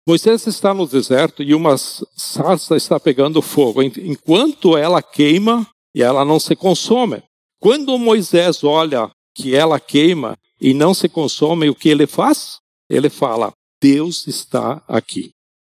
Moisés 0.08 0.46
está 0.48 0.74
no 0.74 0.86
deserto 0.86 1.42
e 1.42 1.56
uma 1.56 1.78
sarça 1.78 2.76
está 2.76 3.00
pegando 3.00 3.42
fogo. 3.42 3.82
Enquanto 3.82 4.78
ela 4.78 5.02
queima 5.02 5.66
e 5.96 6.04
ela 6.04 6.26
não 6.26 6.40
se 6.40 6.56
consome. 6.56 7.24
Quando 7.60 7.98
Moisés 7.98 8.64
olha 8.64 9.10
que 9.34 9.56
ela 9.56 9.80
queima 9.80 10.38
e 10.60 10.74
não 10.74 10.94
se 10.94 11.08
consome, 11.08 11.70
o 11.70 11.76
que 11.76 11.90
ele 11.90 12.06
faz? 12.06 12.58
Ele 12.90 13.10
fala: 13.10 13.54
Deus 13.82 14.28
está 14.28 14.84
aqui. 14.88 15.32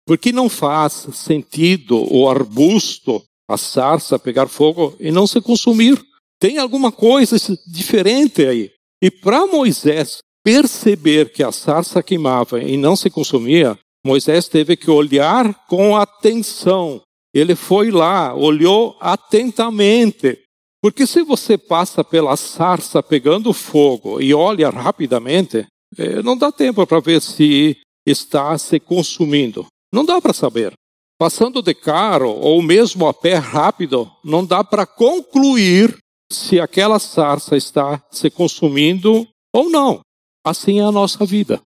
Porque 0.08 0.32
não 0.32 0.48
faz 0.48 1.06
sentido 1.12 2.02
o 2.10 2.30
arbusto, 2.30 3.22
a 3.46 3.58
sarça, 3.58 4.18
pegar 4.18 4.48
fogo 4.48 4.96
e 4.98 5.10
não 5.10 5.26
se 5.26 5.38
consumir. 5.38 6.02
Tem 6.40 6.56
alguma 6.56 6.90
coisa 6.90 7.36
diferente 7.66 8.46
aí. 8.46 8.70
E 9.02 9.10
para 9.10 9.46
Moisés 9.46 10.20
perceber 10.42 11.30
que 11.30 11.42
a 11.42 11.52
sarça 11.52 12.02
queimava 12.02 12.58
e 12.58 12.78
não 12.78 12.96
se 12.96 13.10
consumia, 13.10 13.78
Moisés 14.02 14.48
teve 14.48 14.78
que 14.78 14.90
olhar 14.90 15.52
com 15.66 15.94
atenção. 15.94 17.02
Ele 17.34 17.54
foi 17.54 17.90
lá, 17.90 18.34
olhou 18.34 18.96
atentamente. 19.02 20.38
Porque 20.82 21.06
se 21.06 21.22
você 21.22 21.58
passa 21.58 22.02
pela 22.02 22.34
sarça 22.34 23.02
pegando 23.02 23.52
fogo 23.52 24.22
e 24.22 24.32
olha 24.32 24.70
rapidamente, 24.70 25.66
eh, 25.98 26.22
não 26.22 26.34
dá 26.34 26.50
tempo 26.50 26.86
para 26.86 26.98
ver 26.98 27.20
se 27.20 27.76
está 28.06 28.56
se 28.56 28.80
consumindo. 28.80 29.66
Não 29.92 30.04
dá 30.04 30.20
para 30.20 30.32
saber. 30.32 30.72
Passando 31.18 31.60
de 31.62 31.74
carro 31.74 32.30
ou 32.30 32.62
mesmo 32.62 33.06
a 33.06 33.14
pé 33.14 33.34
rápido, 33.34 34.10
não 34.24 34.44
dá 34.44 34.62
para 34.62 34.86
concluir 34.86 35.96
se 36.30 36.60
aquela 36.60 36.98
sarça 36.98 37.56
está 37.56 38.02
se 38.10 38.30
consumindo 38.30 39.26
ou 39.52 39.68
não. 39.68 40.00
Assim 40.44 40.78
é 40.78 40.84
a 40.84 40.92
nossa 40.92 41.24
vida. 41.24 41.60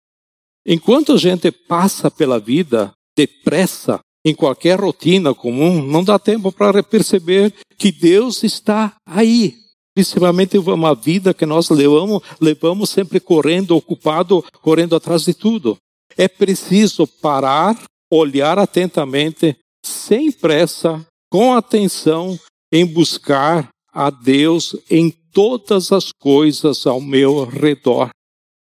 Enquanto 0.65 1.13
a 1.13 1.17
gente 1.17 1.51
passa 1.51 2.09
pela 2.09 2.39
vida 2.39 2.93
depressa, 3.15 3.99
em 4.23 4.35
qualquer 4.35 4.79
rotina 4.79 5.33
comum, 5.33 5.81
não 5.81 6.03
dá 6.03 6.19
tempo 6.19 6.51
para 6.51 6.83
perceber 6.83 7.53
que 7.77 7.91
Deus 7.91 8.43
está 8.43 8.95
aí. 9.05 9.55
Principalmente 9.93 10.57
uma 10.57 10.95
vida 10.95 11.33
que 11.33 11.45
nós 11.45 11.69
levamos, 11.69 12.21
levamos 12.39 12.89
sempre 12.89 13.19
correndo, 13.19 13.75
ocupado, 13.75 14.43
correndo 14.61 14.95
atrás 14.95 15.23
de 15.25 15.33
tudo. 15.33 15.75
É 16.15 16.27
preciso 16.27 17.05
parar, 17.07 17.77
olhar 18.11 18.59
atentamente, 18.59 19.57
sem 19.83 20.31
pressa, 20.31 21.05
com 21.31 21.53
atenção, 21.53 22.37
em 22.71 22.85
buscar 22.85 23.69
a 23.93 24.09
Deus 24.09 24.75
em 24.89 25.09
todas 25.09 25.91
as 25.91 26.11
coisas 26.11 26.85
ao 26.85 26.99
meu 26.99 27.45
redor 27.45 28.11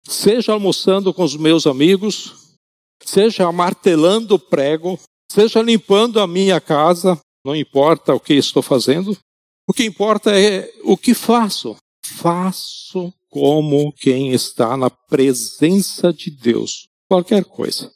seja 0.08 0.54
almoçando 0.54 1.14
com 1.14 1.24
os 1.24 1.36
meus 1.36 1.66
amigos, 1.66 2.34
seja 3.04 3.52
martelando 3.52 4.38
prego, 4.38 5.00
seja 5.32 5.62
limpando 5.62 6.20
a 6.20 6.28
minha 6.28 6.62
casa, 6.62 7.20
não 7.44 7.56
importa 7.56 8.14
o 8.14 8.20
que 8.20 8.34
estou 8.34 8.62
fazendo, 8.62 9.18
o 9.68 9.74
que 9.74 9.84
importa 9.84 10.38
é 10.38 10.72
o 10.84 10.96
que 10.96 11.14
faço. 11.14 11.76
Faço 12.06 13.12
como 13.30 13.92
quem 13.94 14.32
está 14.32 14.78
na 14.78 14.92
presença 14.92 16.14
de 16.14 16.30
Deus. 16.30 16.88
Qualquer 17.10 17.44
coisa. 17.44 17.92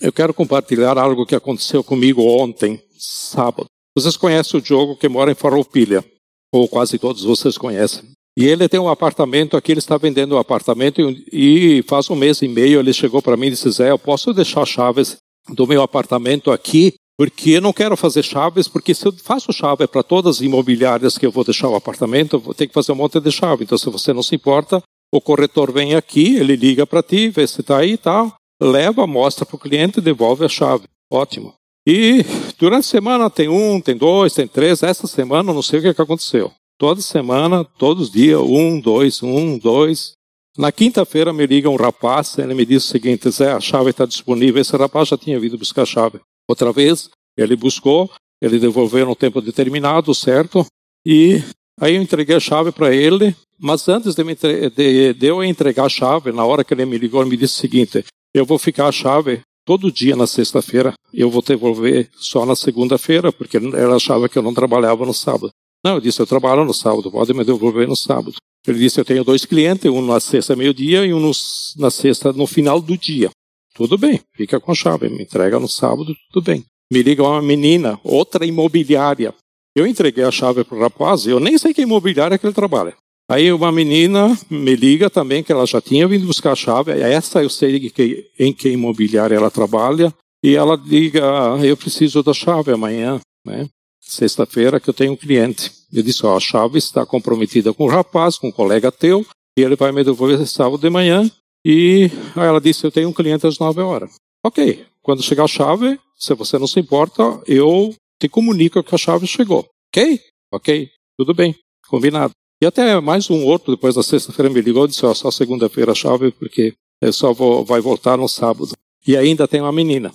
Eu 0.00 0.12
quero 0.12 0.34
compartilhar 0.34 0.98
algo 0.98 1.26
que 1.26 1.34
aconteceu 1.34 1.82
comigo 1.82 2.22
ontem, 2.22 2.82
sábado. 2.98 3.66
Vocês 3.96 4.16
conhecem 4.16 4.58
o 4.58 4.62
Diogo 4.62 4.96
que 4.96 5.08
mora 5.08 5.32
em 5.32 5.34
Farroupilha, 5.34 6.04
ou 6.52 6.68
quase 6.68 6.98
todos 6.98 7.24
vocês 7.24 7.58
conhecem. 7.58 8.04
E 8.38 8.46
ele 8.46 8.68
tem 8.68 8.80
um 8.80 8.88
apartamento 8.88 9.56
aqui, 9.56 9.72
ele 9.72 9.80
está 9.80 9.96
vendendo 9.96 10.34
um 10.34 10.38
apartamento 10.38 11.00
e 11.32 11.84
faz 11.88 12.08
um 12.08 12.14
mês 12.14 12.40
e 12.42 12.48
meio 12.48 12.78
ele 12.78 12.92
chegou 12.92 13.20
para 13.20 13.36
mim 13.36 13.48
e 13.48 13.50
disse, 13.50 13.70
Zé, 13.70 13.90
eu 13.90 13.98
posso 13.98 14.32
deixar 14.32 14.64
chaves 14.64 15.16
do 15.48 15.66
meu 15.66 15.82
apartamento 15.82 16.50
aqui 16.50 16.94
porque 17.20 17.50
eu 17.50 17.60
não 17.60 17.70
quero 17.70 17.98
fazer 17.98 18.22
chaves, 18.22 18.66
porque 18.66 18.94
se 18.94 19.04
eu 19.04 19.12
faço 19.12 19.52
chave 19.52 19.86
para 19.86 20.02
todas 20.02 20.36
as 20.36 20.40
imobiliárias 20.40 21.18
que 21.18 21.26
eu 21.26 21.30
vou 21.30 21.44
deixar 21.44 21.68
o 21.68 21.74
apartamento, 21.74 22.36
eu 22.36 22.40
vou 22.40 22.54
ter 22.54 22.66
que 22.66 22.72
fazer 22.72 22.92
um 22.92 22.94
monte 22.94 23.20
de 23.20 23.30
chave. 23.30 23.64
Então, 23.64 23.76
se 23.76 23.90
você 23.90 24.10
não 24.14 24.22
se 24.22 24.34
importa, 24.34 24.82
o 25.12 25.20
corretor 25.20 25.70
vem 25.70 25.94
aqui, 25.94 26.36
ele 26.36 26.56
liga 26.56 26.86
para 26.86 27.02
ti, 27.02 27.28
vê 27.28 27.46
se 27.46 27.60
está 27.60 27.76
aí 27.76 27.92
e 27.92 27.96
tal, 27.98 28.34
leva, 28.60 29.06
mostra 29.06 29.46
para 29.46 29.56
o 29.56 29.58
cliente, 29.58 30.00
devolve 30.00 30.44
a 30.44 30.48
chave. 30.48 30.84
Ótimo. 31.10 31.54
E 31.86 32.24
durante 32.58 32.80
a 32.80 32.88
semana 32.88 33.30
tem 33.30 33.48
um, 33.48 33.80
tem 33.80 33.96
dois, 33.96 34.34
tem 34.34 34.46
três. 34.46 34.82
Essa 34.82 35.06
semana 35.06 35.52
não 35.52 35.62
sei 35.62 35.78
o 35.78 35.82
que, 35.82 35.94
que 35.94 36.02
aconteceu. 36.02 36.52
Toda 36.78 37.00
semana, 37.00 37.64
todos 37.64 38.08
os 38.08 38.12
dias, 38.12 38.40
um, 38.40 38.80
dois, 38.80 39.22
um, 39.22 39.58
dois. 39.58 40.12
Na 40.56 40.70
quinta-feira 40.70 41.32
me 41.32 41.46
liga 41.46 41.70
um 41.70 41.76
rapaz, 41.76 42.36
ele 42.38 42.54
me 42.54 42.66
diz 42.66 42.84
o 42.84 42.88
seguinte, 42.88 43.30
Zé, 43.30 43.52
a 43.52 43.60
chave 43.60 43.90
está 43.90 44.04
disponível. 44.04 44.60
Esse 44.60 44.76
rapaz 44.76 45.08
já 45.08 45.16
tinha 45.16 45.38
vindo 45.38 45.56
buscar 45.56 45.82
a 45.82 45.86
chave. 45.86 46.20
Outra 46.48 46.72
vez, 46.72 47.08
ele 47.36 47.56
buscou, 47.56 48.10
ele 48.40 48.58
devolveu 48.58 49.06
no 49.06 49.14
tempo 49.14 49.40
determinado, 49.40 50.14
certo? 50.14 50.66
E 51.04 51.42
aí 51.80 51.94
eu 51.94 52.02
entreguei 52.02 52.36
a 52.36 52.40
chave 52.40 52.72
para 52.72 52.94
ele, 52.94 53.34
mas 53.58 53.88
antes 53.88 54.14
de, 54.14 54.24
de, 54.70 55.14
de, 55.14 55.26
eu 55.26 55.42
entregar 55.44 55.84
a 55.84 55.88
chave, 55.88 56.32
na 56.32 56.44
hora 56.44 56.64
que 56.64 56.74
ele 56.74 56.84
me 56.84 56.98
ligou, 56.98 57.20
ele 57.20 57.30
me 57.30 57.36
disse 57.36 57.54
o 57.54 57.60
seguinte: 57.60 58.04
eu 58.34 58.44
vou 58.44 58.58
ficar 58.58 58.88
a 58.88 58.92
chave 58.92 59.40
todo 59.64 59.92
dia 59.92 60.16
na 60.16 60.26
sexta-feira, 60.26 60.94
eu 61.12 61.30
vou 61.30 61.42
devolver 61.42 62.08
só 62.14 62.44
na 62.46 62.56
segunda-feira, 62.56 63.32
porque 63.32 63.56
ela 63.56 63.96
achava 63.96 64.28
que 64.28 64.38
eu 64.38 64.42
não 64.42 64.54
trabalhava 64.54 65.04
no 65.04 65.14
sábado. 65.14 65.50
Não, 65.84 65.94
eu 65.94 66.00
disse: 66.00 66.20
eu 66.20 66.26
trabalho 66.26 66.64
no 66.64 66.74
sábado, 66.74 67.10
pode 67.10 67.32
me 67.32 67.44
devolver 67.44 67.88
no 67.88 67.96
sábado. 67.96 68.34
Ele 68.66 68.78
disse: 68.78 69.00
eu 69.00 69.04
tenho 69.04 69.24
dois 69.24 69.44
clientes, 69.44 69.90
um 69.90 70.04
na 70.04 70.20
sexta 70.20 70.54
meio-dia 70.54 71.04
e 71.06 71.14
um 71.14 71.20
no, 71.20 71.32
na 71.78 71.90
sexta 71.90 72.32
no 72.32 72.46
final 72.46 72.80
do 72.80 72.96
dia. 72.96 73.30
Tudo 73.74 73.96
bem, 73.96 74.20
fica 74.34 74.60
com 74.60 74.72
a 74.72 74.74
chave, 74.74 75.08
me 75.08 75.22
entrega 75.22 75.58
no 75.58 75.68
sábado, 75.68 76.14
tudo 76.32 76.44
bem. 76.44 76.64
Me 76.92 77.02
liga 77.02 77.22
uma 77.22 77.40
menina, 77.40 77.98
outra 78.02 78.44
imobiliária. 78.44 79.32
Eu 79.74 79.86
entreguei 79.86 80.24
a 80.24 80.30
chave 80.30 80.64
para 80.64 80.76
o 80.76 80.80
rapaz, 80.80 81.26
eu 81.26 81.38
nem 81.38 81.56
sei 81.56 81.72
que 81.72 81.82
imobiliária 81.82 82.36
que 82.36 82.44
ele 82.44 82.52
trabalha. 82.52 82.94
Aí 83.30 83.52
uma 83.52 83.70
menina 83.70 84.36
me 84.50 84.74
liga 84.74 85.08
também 85.08 85.40
que 85.40 85.52
ela 85.52 85.64
já 85.64 85.80
tinha 85.80 86.08
vindo 86.08 86.26
buscar 86.26 86.50
a 86.50 86.56
chave. 86.56 86.90
Essa 86.90 87.40
eu 87.40 87.48
sei 87.48 87.88
que, 87.88 88.28
em 88.36 88.52
que 88.52 88.70
imobiliária 88.70 89.36
ela 89.36 89.52
trabalha. 89.52 90.12
E 90.42 90.56
ela 90.56 90.74
liga, 90.74 91.22
ah, 91.22 91.64
eu 91.64 91.76
preciso 91.76 92.24
da 92.24 92.34
chave 92.34 92.72
amanhã, 92.72 93.20
né? 93.46 93.68
Sexta-feira 94.00 94.80
que 94.80 94.90
eu 94.90 94.94
tenho 94.94 95.12
um 95.12 95.16
cliente. 95.16 95.70
Eu 95.92 96.02
disse, 96.02 96.26
a 96.26 96.40
chave 96.40 96.78
está 96.78 97.06
comprometida 97.06 97.72
com 97.72 97.84
o 97.84 97.88
rapaz, 97.88 98.36
com 98.36 98.48
um 98.48 98.52
colega 98.52 98.90
teu, 98.90 99.24
e 99.56 99.62
ele 99.62 99.76
vai 99.76 99.92
me 99.92 100.02
devolver 100.02 100.44
sábado 100.44 100.80
de 100.80 100.90
manhã. 100.90 101.30
E 101.64 102.10
aí 102.34 102.48
ela 102.48 102.60
disse: 102.60 102.84
Eu 102.84 102.90
tenho 102.90 103.10
um 103.10 103.12
cliente 103.12 103.46
às 103.46 103.60
9 103.60 103.80
horas. 103.80 104.14
Ok, 104.44 104.84
quando 105.02 105.22
chegar 105.22 105.44
a 105.44 105.48
chave, 105.48 106.00
se 106.18 106.34
você 106.34 106.58
não 106.58 106.66
se 106.66 106.80
importa, 106.80 107.40
eu 107.46 107.94
te 108.18 108.28
comunico 108.28 108.82
que 108.82 108.94
a 108.94 108.98
chave 108.98 109.26
chegou. 109.28 109.68
Ok? 109.88 110.20
Ok, 110.52 110.90
tudo 111.16 111.32
bem, 111.32 111.54
combinado. 111.86 112.32
E 112.62 112.66
até 112.66 113.00
mais 113.00 113.30
um 113.30 113.44
outro, 113.46 113.74
depois 113.74 113.94
da 113.94 114.02
sexta-feira, 114.02 114.50
me 114.50 114.60
ligou 114.60 114.84
e 114.84 114.88
disse: 114.88 115.04
oh, 115.06 115.14
Só 115.14 115.30
segunda-feira 115.30 115.92
a 115.92 115.94
chave, 115.94 116.30
porque 116.32 116.74
eu 117.00 117.12
só 117.12 117.32
vou 117.32 117.64
vai 117.64 117.80
voltar 117.80 118.18
no 118.18 118.28
sábado. 118.28 118.72
E 119.06 119.16
ainda 119.16 119.48
tem 119.48 119.62
uma 119.62 119.72
menina. 119.72 120.12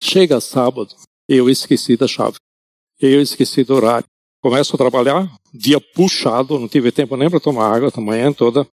Chega 0.00 0.40
sábado, 0.40 0.94
eu 1.28 1.50
esqueci 1.50 1.96
da 1.96 2.06
chave. 2.06 2.36
Eu 3.00 3.20
esqueci 3.20 3.64
do 3.64 3.74
horário. 3.74 4.06
Começo 4.40 4.74
a 4.74 4.78
trabalhar, 4.78 5.30
dia 5.52 5.80
puxado, 5.80 6.58
não 6.58 6.68
tive 6.68 6.92
tempo 6.92 7.16
nem 7.16 7.28
para 7.28 7.40
tomar 7.40 7.74
água, 7.74 7.92
a 7.94 8.00
manhã 8.00 8.32
toda. 8.32 8.66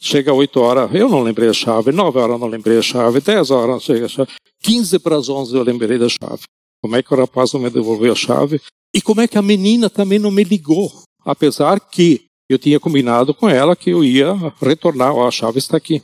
Chega 0.00 0.32
8 0.32 0.58
horas, 0.58 0.94
eu 0.94 1.08
não 1.08 1.22
lembrei 1.22 1.48
a 1.48 1.52
chave. 1.52 1.92
9 1.92 2.18
horas, 2.18 2.40
não 2.40 2.48
lembrei 2.48 2.78
a 2.78 2.82
chave. 2.82 3.20
10 3.20 3.50
horas, 3.50 3.82
chega 3.82 4.06
a 4.06 4.08
chave. 4.08 4.30
15 4.62 4.98
para 5.00 5.16
as 5.16 5.28
11 5.28 5.54
eu 5.54 5.62
lembrei 5.62 5.98
da 5.98 6.08
chave. 6.08 6.42
Como 6.80 6.96
é 6.96 7.02
que 7.02 7.12
o 7.12 7.16
rapaz 7.16 7.52
não 7.52 7.60
me 7.60 7.70
devolveu 7.70 8.12
a 8.12 8.16
chave? 8.16 8.60
E 8.94 9.00
como 9.00 9.20
é 9.20 9.28
que 9.28 9.38
a 9.38 9.42
menina 9.42 9.90
também 9.90 10.18
não 10.18 10.30
me 10.30 10.42
ligou? 10.42 10.90
Apesar 11.24 11.78
que 11.78 12.24
eu 12.52 12.58
tinha 12.58 12.80
combinado 12.80 13.34
com 13.34 13.48
ela 13.48 13.76
que 13.76 13.90
eu 13.90 14.04
ia 14.04 14.34
retornar, 14.60 15.14
ó, 15.14 15.26
a 15.26 15.30
chave 15.30 15.58
está 15.58 15.76
aqui. 15.76 16.00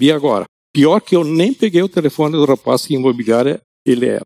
E 0.00 0.12
agora? 0.12 0.44
Pior 0.72 1.00
que 1.00 1.16
eu 1.16 1.24
nem 1.24 1.52
peguei 1.52 1.82
o 1.82 1.88
telefone 1.88 2.32
do 2.32 2.44
rapaz 2.44 2.86
que 2.86 2.94
imobiliária 2.94 3.60
ele 3.84 4.06
era. 4.06 4.24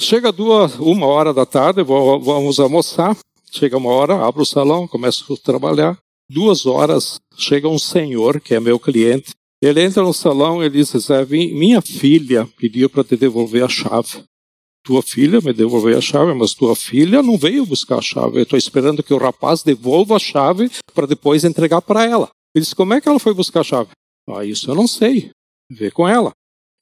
Chega 0.00 0.32
duas, 0.32 0.74
uma 0.78 1.06
hora 1.06 1.32
da 1.32 1.46
tarde, 1.46 1.82
vamos 1.82 2.58
almoçar. 2.58 3.16
Chega 3.50 3.76
uma 3.76 3.90
hora, 3.90 4.26
abro 4.26 4.42
o 4.42 4.46
salão, 4.46 4.88
começo 4.88 5.32
a 5.32 5.36
trabalhar. 5.36 5.96
Duas 6.28 6.66
horas, 6.66 7.20
chega 7.36 7.68
um 7.68 7.78
senhor, 7.78 8.40
que 8.40 8.54
é 8.54 8.60
meu 8.60 8.78
cliente. 8.78 9.30
Ele 9.62 9.80
entra 9.80 10.02
no 10.02 10.12
salão 10.12 10.62
e 10.62 10.68
diz: 10.68 10.90
Zé, 10.90 11.24
minha 11.24 11.80
filha 11.80 12.48
pediu 12.58 12.90
para 12.90 13.04
te 13.04 13.16
devolver 13.16 13.64
a 13.64 13.68
chave. 13.68 14.24
Tua 14.84 15.02
filha 15.02 15.40
me 15.40 15.52
devolveu 15.52 15.96
a 15.96 16.00
chave, 16.00 16.34
mas 16.34 16.52
tua 16.52 16.76
filha 16.76 17.22
não 17.22 17.38
veio 17.38 17.64
buscar 17.64 17.98
a 17.98 18.02
chave. 18.02 18.38
Eu 18.38 18.42
estou 18.42 18.58
esperando 18.58 19.02
que 19.02 19.14
o 19.14 19.18
rapaz 19.18 19.62
devolva 19.62 20.16
a 20.16 20.18
chave 20.18 20.70
para 20.94 21.06
depois 21.06 21.42
entregar 21.42 21.80
para 21.80 22.04
ela. 22.04 22.28
Ele 22.54 22.62
disse: 22.62 22.74
Como 22.74 22.92
é 22.92 23.00
que 23.00 23.08
ela 23.08 23.18
foi 23.18 23.32
buscar 23.32 23.60
a 23.60 23.64
chave? 23.64 23.90
Ah, 24.28 24.44
isso 24.44 24.70
eu 24.70 24.74
não 24.74 24.86
sei. 24.86 25.30
Vê 25.70 25.90
com 25.90 26.06
ela. 26.06 26.32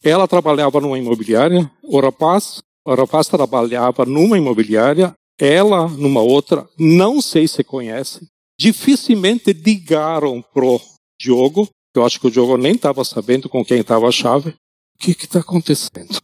Ela 0.02 0.26
trabalhava 0.26 0.80
numa 0.80 0.98
imobiliária, 0.98 1.70
o 1.84 2.00
rapaz, 2.00 2.58
o 2.84 2.94
rapaz 2.94 3.28
trabalhava 3.28 4.04
numa 4.04 4.36
imobiliária, 4.36 5.14
ela 5.38 5.86
numa 5.88 6.20
outra, 6.20 6.68
não 6.76 7.22
sei 7.22 7.46
se 7.46 7.62
conhece 7.62 8.26
dificilmente 8.62 9.52
ligaram 9.52 10.40
pro 10.40 10.80
Diogo, 11.20 11.68
eu 11.96 12.04
acho 12.04 12.20
que 12.20 12.28
o 12.28 12.30
Diogo 12.30 12.56
nem 12.56 12.74
estava 12.74 13.04
sabendo 13.04 13.48
com 13.48 13.64
quem 13.64 13.80
estava 13.80 14.06
a 14.06 14.12
chave, 14.12 14.50
o 14.50 14.98
que 14.98 15.10
está 15.10 15.40
acontecendo? 15.40 16.20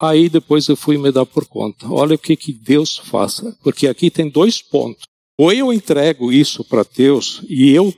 Aí 0.00 0.28
depois 0.28 0.68
eu 0.68 0.76
fui 0.76 0.98
me 0.98 1.10
dar 1.10 1.24
por 1.24 1.46
conta. 1.46 1.88
Olha 1.88 2.16
o 2.16 2.18
que, 2.18 2.36
que 2.36 2.52
Deus 2.52 2.98
faça, 2.98 3.56
porque 3.62 3.86
aqui 3.86 4.10
tem 4.10 4.28
dois 4.28 4.60
pontos. 4.60 5.04
Ou 5.38 5.52
eu 5.52 5.72
entrego 5.72 6.32
isso 6.32 6.64
para 6.64 6.82
Deus 6.84 7.42
e 7.48 7.70
eu 7.70 7.94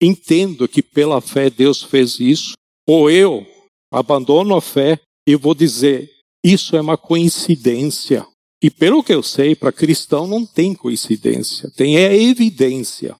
entendo 0.00 0.68
que 0.68 0.82
pela 0.82 1.20
fé 1.20 1.48
Deus 1.48 1.82
fez 1.82 2.20
isso, 2.20 2.52
ou 2.86 3.10
eu 3.10 3.46
abandono 3.92 4.54
a 4.54 4.60
fé 4.60 5.00
e 5.26 5.36
vou 5.36 5.54
dizer 5.54 6.10
isso 6.44 6.76
é 6.76 6.80
uma 6.80 6.98
coincidência. 6.98 8.26
E 8.62 8.70
pelo 8.70 9.02
que 9.02 9.12
eu 9.12 9.22
sei, 9.22 9.54
para 9.54 9.72
cristão 9.72 10.26
não 10.26 10.44
tem 10.44 10.74
coincidência, 10.74 11.70
tem 11.70 11.96
é 11.96 12.14
evidência. 12.14 13.16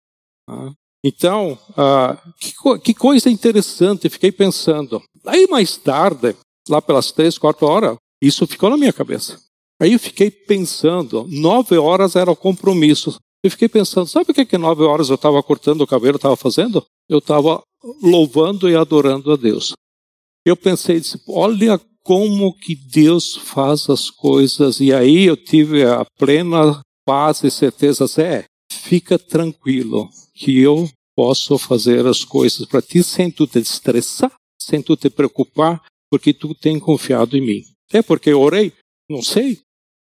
Ah, 0.48 0.72
então, 1.02 1.58
ah, 1.76 2.18
que, 2.38 2.52
que, 2.82 2.94
coisa 2.94 3.30
interessante, 3.30 4.08
fiquei 4.08 4.32
pensando. 4.32 5.02
Aí 5.26 5.46
mais 5.46 5.76
tarde, 5.76 6.34
lá 6.68 6.80
pelas 6.80 7.12
três, 7.12 7.38
quatro 7.38 7.66
horas, 7.66 7.96
isso 8.26 8.46
ficou 8.46 8.70
na 8.70 8.76
minha 8.76 8.92
cabeça. 8.92 9.40
Aí 9.80 9.92
eu 9.92 9.98
fiquei 9.98 10.30
pensando, 10.30 11.26
nove 11.28 11.76
horas 11.76 12.16
era 12.16 12.30
o 12.30 12.36
compromisso. 12.36 13.16
Eu 13.42 13.50
fiquei 13.50 13.68
pensando, 13.68 14.06
sabe 14.06 14.30
o 14.30 14.34
que 14.34 14.46
que 14.46 14.56
nove 14.56 14.84
horas 14.84 15.08
eu 15.08 15.16
estava 15.16 15.42
cortando 15.42 15.82
o 15.82 15.86
cabelo, 15.86 16.16
estava 16.16 16.36
fazendo? 16.36 16.84
Eu 17.08 17.18
estava 17.18 17.62
louvando 18.02 18.70
e 18.70 18.76
adorando 18.76 19.32
a 19.32 19.36
Deus. 19.36 19.72
Eu 20.46 20.56
pensei, 20.56 21.00
disse, 21.00 21.20
olha 21.28 21.78
como 22.02 22.54
que 22.54 22.74
Deus 22.74 23.36
faz 23.36 23.88
as 23.90 24.10
coisas. 24.10 24.80
E 24.80 24.92
aí 24.92 25.24
eu 25.24 25.36
tive 25.36 25.84
a 25.84 26.04
plena 26.18 26.80
paz 27.04 27.42
e 27.42 27.50
certeza, 27.50 28.06
Zé, 28.06 28.44
fica 28.70 29.18
tranquilo 29.18 30.08
que 30.34 30.58
eu 30.58 30.88
posso 31.16 31.58
fazer 31.58 32.06
as 32.06 32.24
coisas 32.24 32.66
para 32.66 32.82
ti 32.82 33.02
sem 33.02 33.30
tu 33.30 33.46
te 33.46 33.58
estressar, 33.58 34.32
sem 34.60 34.82
tu 34.82 34.96
te 34.96 35.08
preocupar, 35.08 35.82
porque 36.10 36.32
tu 36.32 36.54
tem 36.54 36.78
confiado 36.78 37.36
em 37.36 37.40
mim. 37.40 37.73
É 37.92 38.02
porque 38.02 38.32
orei? 38.32 38.72
Não 39.08 39.22
sei. 39.22 39.60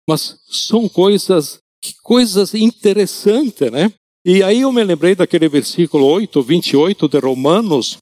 Mas 0.09 0.39
são 0.49 0.89
coisas, 0.89 1.59
que 1.83 1.95
coisas 2.03 2.55
interessantes, 2.55 3.71
né? 3.71 3.93
E 4.25 4.43
aí 4.43 4.61
eu 4.61 4.73
me 4.73 4.85
lembrei 4.85 5.15
daquele 5.15 5.49
versículo 5.49 6.07
8, 6.07 6.43
28 6.43 7.09
de 7.09 7.19
Romanos, 7.19 7.99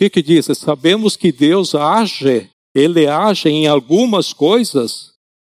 que, 0.00 0.08
que 0.08 0.22
diz? 0.22 0.46
Sabemos 0.56 1.14
que 1.14 1.30
Deus 1.30 1.74
age, 1.74 2.48
Ele 2.74 3.06
age 3.06 3.50
em 3.50 3.66
algumas 3.66 4.32
coisas. 4.32 5.12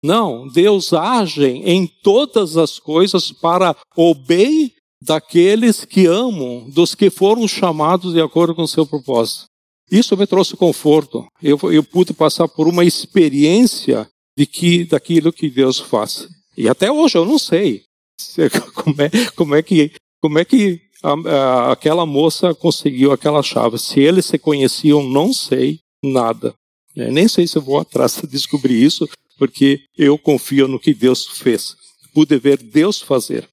Não, 0.05 0.49
Deus 0.49 0.93
age 0.93 1.47
em 1.47 1.87
todas 1.87 2.57
as 2.57 2.81
coisas 2.81 3.31
para 3.31 3.77
o 3.97 4.13
bem 4.13 4.73
daqueles 5.01 5.85
que 5.85 6.07
amam, 6.07 6.69
dos 6.69 6.93
que 6.93 7.09
foram 7.09 7.47
chamados 7.47 8.15
de 8.15 8.21
acordo 8.21 8.53
com 8.53 8.63
o 8.63 8.69
seu 8.69 8.85
propósito. 8.85 9.45
Isso 9.93 10.17
me 10.17 10.27
trouxe 10.27 10.57
conforto. 10.57 11.27
Eu, 11.43 11.59
eu 11.71 11.85
pude 11.85 12.15
passar 12.15 12.49
por 12.49 12.67
uma 12.67 12.83
experiência 12.83 14.09
de 14.35 14.47
que 14.47 14.85
daquilo 14.85 15.31
que 15.31 15.51
Deus 15.51 15.79
faz. 15.79 16.27
E 16.57 16.67
até 16.67 16.91
hoje 16.91 17.19
eu 17.19 17.27
não 17.27 17.39
sei 17.39 17.83
como 18.75 19.03
é, 19.03 19.11
como 19.37 19.55
é 19.55 19.63
que 19.63 19.93
como 20.19 20.39
é 20.39 20.47
que 20.47 20.81
a, 21.03 21.13
a, 21.13 21.73
aquela 21.73 22.07
moça 22.07 22.55
conseguiu 22.55 23.13
aquela 23.13 23.43
chave. 23.43 23.79
Se 23.79 24.01
eles 24.01 24.25
se 24.25 24.39
conheciam, 24.39 25.03
não 25.03 25.31
sei 25.31 25.81
nada. 26.03 26.55
É, 26.97 27.11
nem 27.11 27.29
sei 27.29 27.47
se 27.47 27.59
eu 27.59 27.63
vou 27.63 27.79
atrás 27.79 28.17
de 28.17 28.27
descobrir 28.27 28.83
isso, 28.83 29.07
porque 29.37 29.81
eu 29.99 30.17
confio 30.17 30.67
no 30.69 30.81
que 30.81 30.95
Deus 30.95 31.27
fez. 31.27 31.77
Pude 32.15 32.39
ver 32.39 32.57
Deus 32.57 32.99
fazer. 32.99 33.47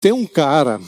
Tem 0.00 0.12
um 0.12 0.26
cara 0.26 0.80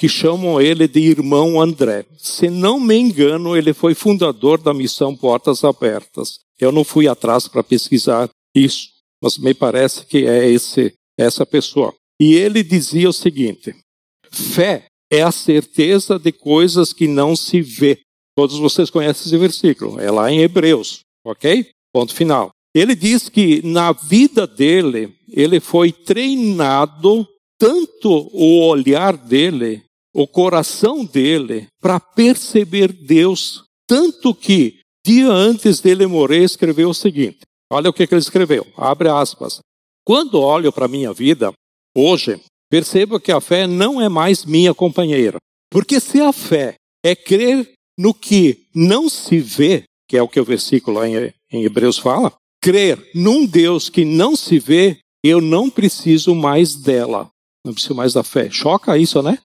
que 0.00 0.08
chamam 0.08 0.58
ele 0.58 0.88
de 0.88 0.98
irmão 0.98 1.60
André. 1.60 2.06
Se 2.16 2.48
não 2.48 2.80
me 2.80 2.96
engano, 2.96 3.54
ele 3.54 3.74
foi 3.74 3.94
fundador 3.94 4.58
da 4.58 4.72
missão 4.72 5.14
Portas 5.14 5.62
Abertas. 5.62 6.38
Eu 6.58 6.72
não 6.72 6.84
fui 6.84 7.06
atrás 7.06 7.46
para 7.46 7.62
pesquisar 7.62 8.30
isso, 8.54 8.88
mas 9.22 9.36
me 9.36 9.52
parece 9.52 10.06
que 10.06 10.26
é 10.26 10.48
esse, 10.48 10.94
essa 11.18 11.44
pessoa. 11.44 11.92
E 12.18 12.32
ele 12.32 12.62
dizia 12.62 13.10
o 13.10 13.12
seguinte: 13.12 13.74
fé 14.30 14.86
é 15.12 15.20
a 15.20 15.30
certeza 15.30 16.18
de 16.18 16.32
coisas 16.32 16.94
que 16.94 17.06
não 17.06 17.36
se 17.36 17.60
vê. 17.60 18.00
Todos 18.34 18.56
vocês 18.56 18.88
conhecem 18.88 19.26
esse 19.26 19.36
versículo, 19.36 20.00
é 20.00 20.10
lá 20.10 20.32
em 20.32 20.40
Hebreus, 20.40 21.00
ok? 21.22 21.68
Ponto 21.92 22.14
final. 22.14 22.48
Ele 22.74 22.94
diz 22.94 23.28
que 23.28 23.60
na 23.66 23.92
vida 23.92 24.46
dele, 24.46 25.14
ele 25.28 25.60
foi 25.60 25.92
treinado 25.92 27.28
tanto 27.58 28.30
o 28.32 28.66
olhar 28.66 29.14
dele 29.14 29.89
o 30.14 30.26
coração 30.26 31.04
dele 31.04 31.66
para 31.80 32.00
perceber 32.00 32.92
Deus, 32.92 33.64
tanto 33.86 34.34
que, 34.34 34.80
dia 35.04 35.28
antes 35.28 35.80
dele 35.80 36.06
morrer, 36.06 36.44
escreveu 36.44 36.90
o 36.90 36.94
seguinte: 36.94 37.40
olha 37.70 37.90
o 37.90 37.92
que, 37.92 38.02
ele 38.02 38.16
escreveu, 38.16 38.66
abre 38.76 39.08
aspas. 39.08 39.60
Quando 40.04 40.40
olho 40.40 40.72
para 40.72 40.86
a 40.86 40.88
minha 40.88 41.12
vida, 41.12 41.52
hoje, 41.96 42.40
percebo 42.70 43.20
que 43.20 43.32
a 43.32 43.40
fé 43.40 43.66
não 43.66 44.00
é 44.00 44.08
mais 44.08 44.44
minha 44.44 44.74
companheira. 44.74 45.38
Porque 45.70 46.00
se 46.00 46.20
a 46.20 46.32
fé 46.32 46.74
é 47.04 47.14
crer 47.14 47.70
no 47.98 48.12
que 48.12 48.66
não 48.74 49.08
se 49.08 49.38
vê, 49.38 49.84
que 50.08 50.16
é 50.16 50.22
o 50.22 50.28
que 50.28 50.40
o 50.40 50.44
versículo 50.44 51.04
em 51.04 51.32
Hebreus 51.64 51.98
fala, 51.98 52.32
crer 52.60 53.10
num 53.14 53.46
Deus 53.46 53.88
que 53.88 54.04
não 54.04 54.34
se 54.34 54.58
vê, 54.58 54.98
eu 55.22 55.40
não 55.40 55.70
preciso 55.70 56.34
mais 56.34 56.74
dela. 56.74 57.28
Não 57.64 57.72
preciso 57.72 57.94
mais 57.94 58.12
da 58.12 58.24
fé. 58.24 58.50
Choca 58.50 58.96
isso, 58.96 59.22
né? 59.22 59.38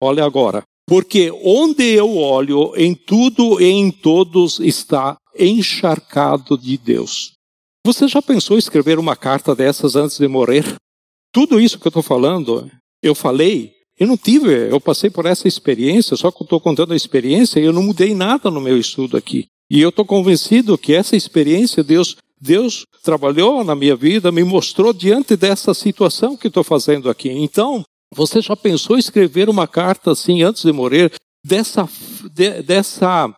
Olha 0.00 0.24
agora. 0.24 0.62
Porque 0.86 1.30
onde 1.44 1.84
eu 1.84 2.16
olho, 2.16 2.72
em 2.76 2.94
tudo 2.94 3.60
e 3.60 3.66
em 3.66 3.90
todos 3.90 4.58
está 4.58 5.16
encharcado 5.38 6.58
de 6.58 6.76
Deus. 6.76 7.32
Você 7.86 8.08
já 8.08 8.20
pensou 8.20 8.56
em 8.56 8.58
escrever 8.58 8.98
uma 8.98 9.14
carta 9.14 9.54
dessas 9.54 9.96
antes 9.96 10.18
de 10.18 10.26
morrer? 10.26 10.74
Tudo 11.32 11.60
isso 11.60 11.78
que 11.78 11.86
eu 11.86 11.90
estou 11.90 12.02
falando, 12.02 12.68
eu 13.02 13.14
falei, 13.14 13.72
eu 13.98 14.06
não 14.06 14.16
tive, 14.16 14.68
eu 14.68 14.80
passei 14.80 15.08
por 15.08 15.26
essa 15.26 15.46
experiência, 15.46 16.16
só 16.16 16.30
que 16.30 16.42
eu 16.42 16.44
estou 16.44 16.60
contando 16.60 16.92
a 16.92 16.96
experiência 16.96 17.60
e 17.60 17.64
eu 17.64 17.72
não 17.72 17.82
mudei 17.82 18.14
nada 18.14 18.50
no 18.50 18.60
meu 18.60 18.76
estudo 18.76 19.16
aqui. 19.16 19.46
E 19.70 19.80
eu 19.80 19.90
estou 19.90 20.04
convencido 20.04 20.76
que 20.76 20.92
essa 20.92 21.14
experiência, 21.14 21.84
Deus, 21.84 22.16
Deus 22.40 22.84
trabalhou 23.04 23.62
na 23.62 23.74
minha 23.76 23.94
vida, 23.94 24.32
me 24.32 24.42
mostrou 24.42 24.92
diante 24.92 25.36
dessa 25.36 25.72
situação 25.72 26.36
que 26.36 26.48
estou 26.48 26.64
fazendo 26.64 27.08
aqui. 27.08 27.30
Então, 27.30 27.84
você 28.14 28.40
já 28.40 28.56
pensou 28.56 28.98
escrever 28.98 29.48
uma 29.48 29.66
carta 29.66 30.10
assim 30.12 30.42
antes 30.42 30.62
de 30.62 30.72
morrer, 30.72 31.12
dessa, 31.44 31.88
de, 32.32 32.62
dessa, 32.62 33.32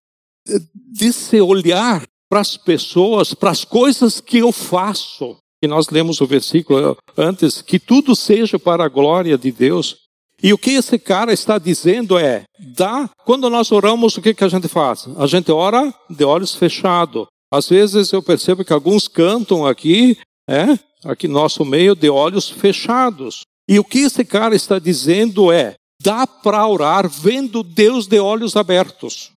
desse 0.74 1.40
olhar 1.40 2.02
para 2.28 2.40
as 2.40 2.56
pessoas, 2.56 3.35
para 3.35 3.50
as 3.50 3.64
coisas 3.64 4.20
que 4.20 4.38
eu 4.38 4.50
faço? 4.52 5.37
E 5.62 5.68
nós 5.68 5.90
lemos 5.90 6.20
o 6.20 6.26
versículo 6.26 6.96
antes, 7.16 7.62
que 7.62 7.78
tudo 7.78 8.16
seja 8.16 8.58
para 8.58 8.85
a 8.85 8.88
glória 8.88 9.38
de 9.38 9.52
Deus. 9.52 9.96
E 10.42 10.52
o 10.52 10.58
que 10.58 10.70
esse 10.70 10.98
cara 10.98 11.32
está 11.32 11.56
dizendo 11.56 12.18
é: 12.18 12.42
dá, 12.58 13.08
quando 13.24 13.48
nós 13.48 13.70
oramos, 13.70 14.16
o 14.16 14.22
que, 14.22 14.35
que 14.35 14.42
a 14.42 14.48
gente 14.48 14.66
faz? 14.66 15.06
A 15.16 15.26
gente 15.26 15.52
ora 15.52 15.94
de 16.11 16.24
olhos 16.24 16.54
fechados. 16.54 17.26
Às 17.52 17.68
vezes 17.68 18.11
eu 18.12 18.22
percebo 18.22 18.64
que 18.64 18.72
alguns 18.72 19.06
cantam 19.06 19.64
aqui, 19.64 20.18
é, 20.48 20.78
aqui 21.04 21.28
no 21.28 21.35
nosso 21.35 21.64
meio, 21.64 21.94
de 21.94 22.08
olhos 22.08 22.48
fechados. 22.48 23.42
E 23.68 23.79
o 23.79 23.85
que 23.85 24.01
esse 24.01 24.25
cara 24.25 24.55
está 24.55 24.79
dizendo 24.79 25.53
é: 25.53 25.75
dá 26.03 26.27
para 26.27 26.66
orar 26.66 27.09
vendo 27.09 27.62
Deus 27.62 28.07
de 28.07 28.18
olhos 28.18 28.57
abertos. 28.57 29.31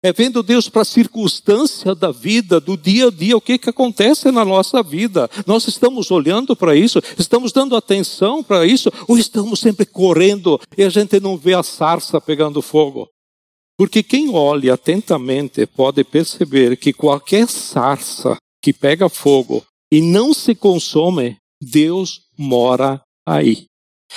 É 0.00 0.12
vendo 0.12 0.44
Deus 0.44 0.68
para 0.68 0.82
a 0.82 0.84
circunstância 0.84 1.92
da 1.92 2.12
vida, 2.12 2.60
do 2.60 2.76
dia 2.76 3.08
a 3.08 3.10
dia, 3.10 3.36
o 3.36 3.40
que, 3.40 3.58
que 3.58 3.68
acontece 3.68 4.30
na 4.30 4.44
nossa 4.44 4.80
vida. 4.80 5.28
Nós 5.44 5.66
estamos 5.66 6.12
olhando 6.12 6.54
para 6.54 6.76
isso, 6.76 7.00
estamos 7.18 7.50
dando 7.50 7.74
atenção 7.74 8.42
para 8.42 8.64
isso, 8.64 8.92
ou 9.08 9.18
estamos 9.18 9.58
sempre 9.58 9.84
correndo 9.84 10.60
e 10.76 10.84
a 10.84 10.88
gente 10.88 11.18
não 11.18 11.36
vê 11.36 11.52
a 11.52 11.64
sarça 11.64 12.20
pegando 12.20 12.62
fogo? 12.62 13.08
Porque 13.76 14.02
quem 14.02 14.30
olha 14.32 14.74
atentamente 14.74 15.66
pode 15.66 16.04
perceber 16.04 16.76
que 16.76 16.92
qualquer 16.92 17.48
sarça 17.48 18.36
que 18.62 18.72
pega 18.72 19.08
fogo 19.08 19.64
e 19.90 20.00
não 20.00 20.32
se 20.32 20.54
consome, 20.54 21.36
Deus 21.60 22.20
mora 22.36 23.00
aí. 23.28 23.64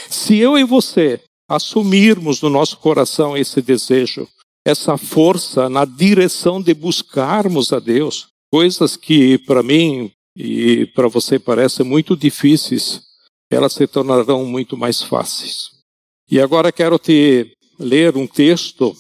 Se 0.09 0.37
eu 0.37 0.57
e 0.57 0.63
você 0.63 1.21
assumirmos 1.49 2.41
no 2.41 2.49
nosso 2.49 2.77
coração 2.77 3.35
esse 3.35 3.61
desejo, 3.61 4.27
essa 4.65 4.97
força 4.97 5.67
na 5.69 5.85
direção 5.85 6.61
de 6.61 6.73
buscarmos 6.73 7.73
a 7.73 7.79
Deus, 7.79 8.27
coisas 8.51 8.95
que 8.95 9.37
para 9.39 9.63
mim 9.63 10.11
e 10.35 10.85
para 10.87 11.07
você 11.07 11.37
parecem 11.37 11.85
muito 11.85 12.15
difíceis, 12.15 13.01
elas 13.51 13.73
se 13.73 13.85
tornarão 13.85 14.45
muito 14.45 14.77
mais 14.77 15.01
fáceis. 15.01 15.71
E 16.29 16.39
agora 16.39 16.71
quero 16.71 16.97
te 16.97 17.51
ler 17.77 18.15
um 18.15 18.25
texto 18.25 18.95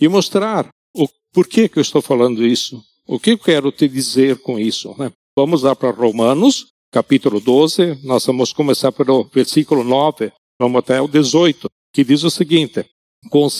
e 0.00 0.08
mostrar 0.08 0.68
o 0.94 1.08
porquê 1.32 1.68
que 1.68 1.78
eu 1.78 1.82
estou 1.82 2.00
falando 2.00 2.46
isso. 2.46 2.80
O 3.06 3.18
que 3.18 3.30
eu 3.30 3.38
quero 3.38 3.72
te 3.72 3.88
dizer 3.88 4.38
com 4.38 4.58
isso? 4.58 4.94
Né? 4.98 5.10
Vamos 5.36 5.62
lá 5.62 5.74
para 5.74 5.90
Romanos, 5.90 6.68
capítulo 6.92 7.40
12, 7.40 8.00
nós 8.04 8.24
vamos 8.26 8.52
começar 8.52 8.92
pelo 8.92 9.24
versículo 9.24 9.84
9, 9.84 10.32
vamos 10.60 10.78
até 10.78 11.00
o 11.00 11.08
18, 11.08 11.68
que 11.92 12.04
diz 12.04 12.22
o 12.24 12.30
seguinte: 12.30 12.84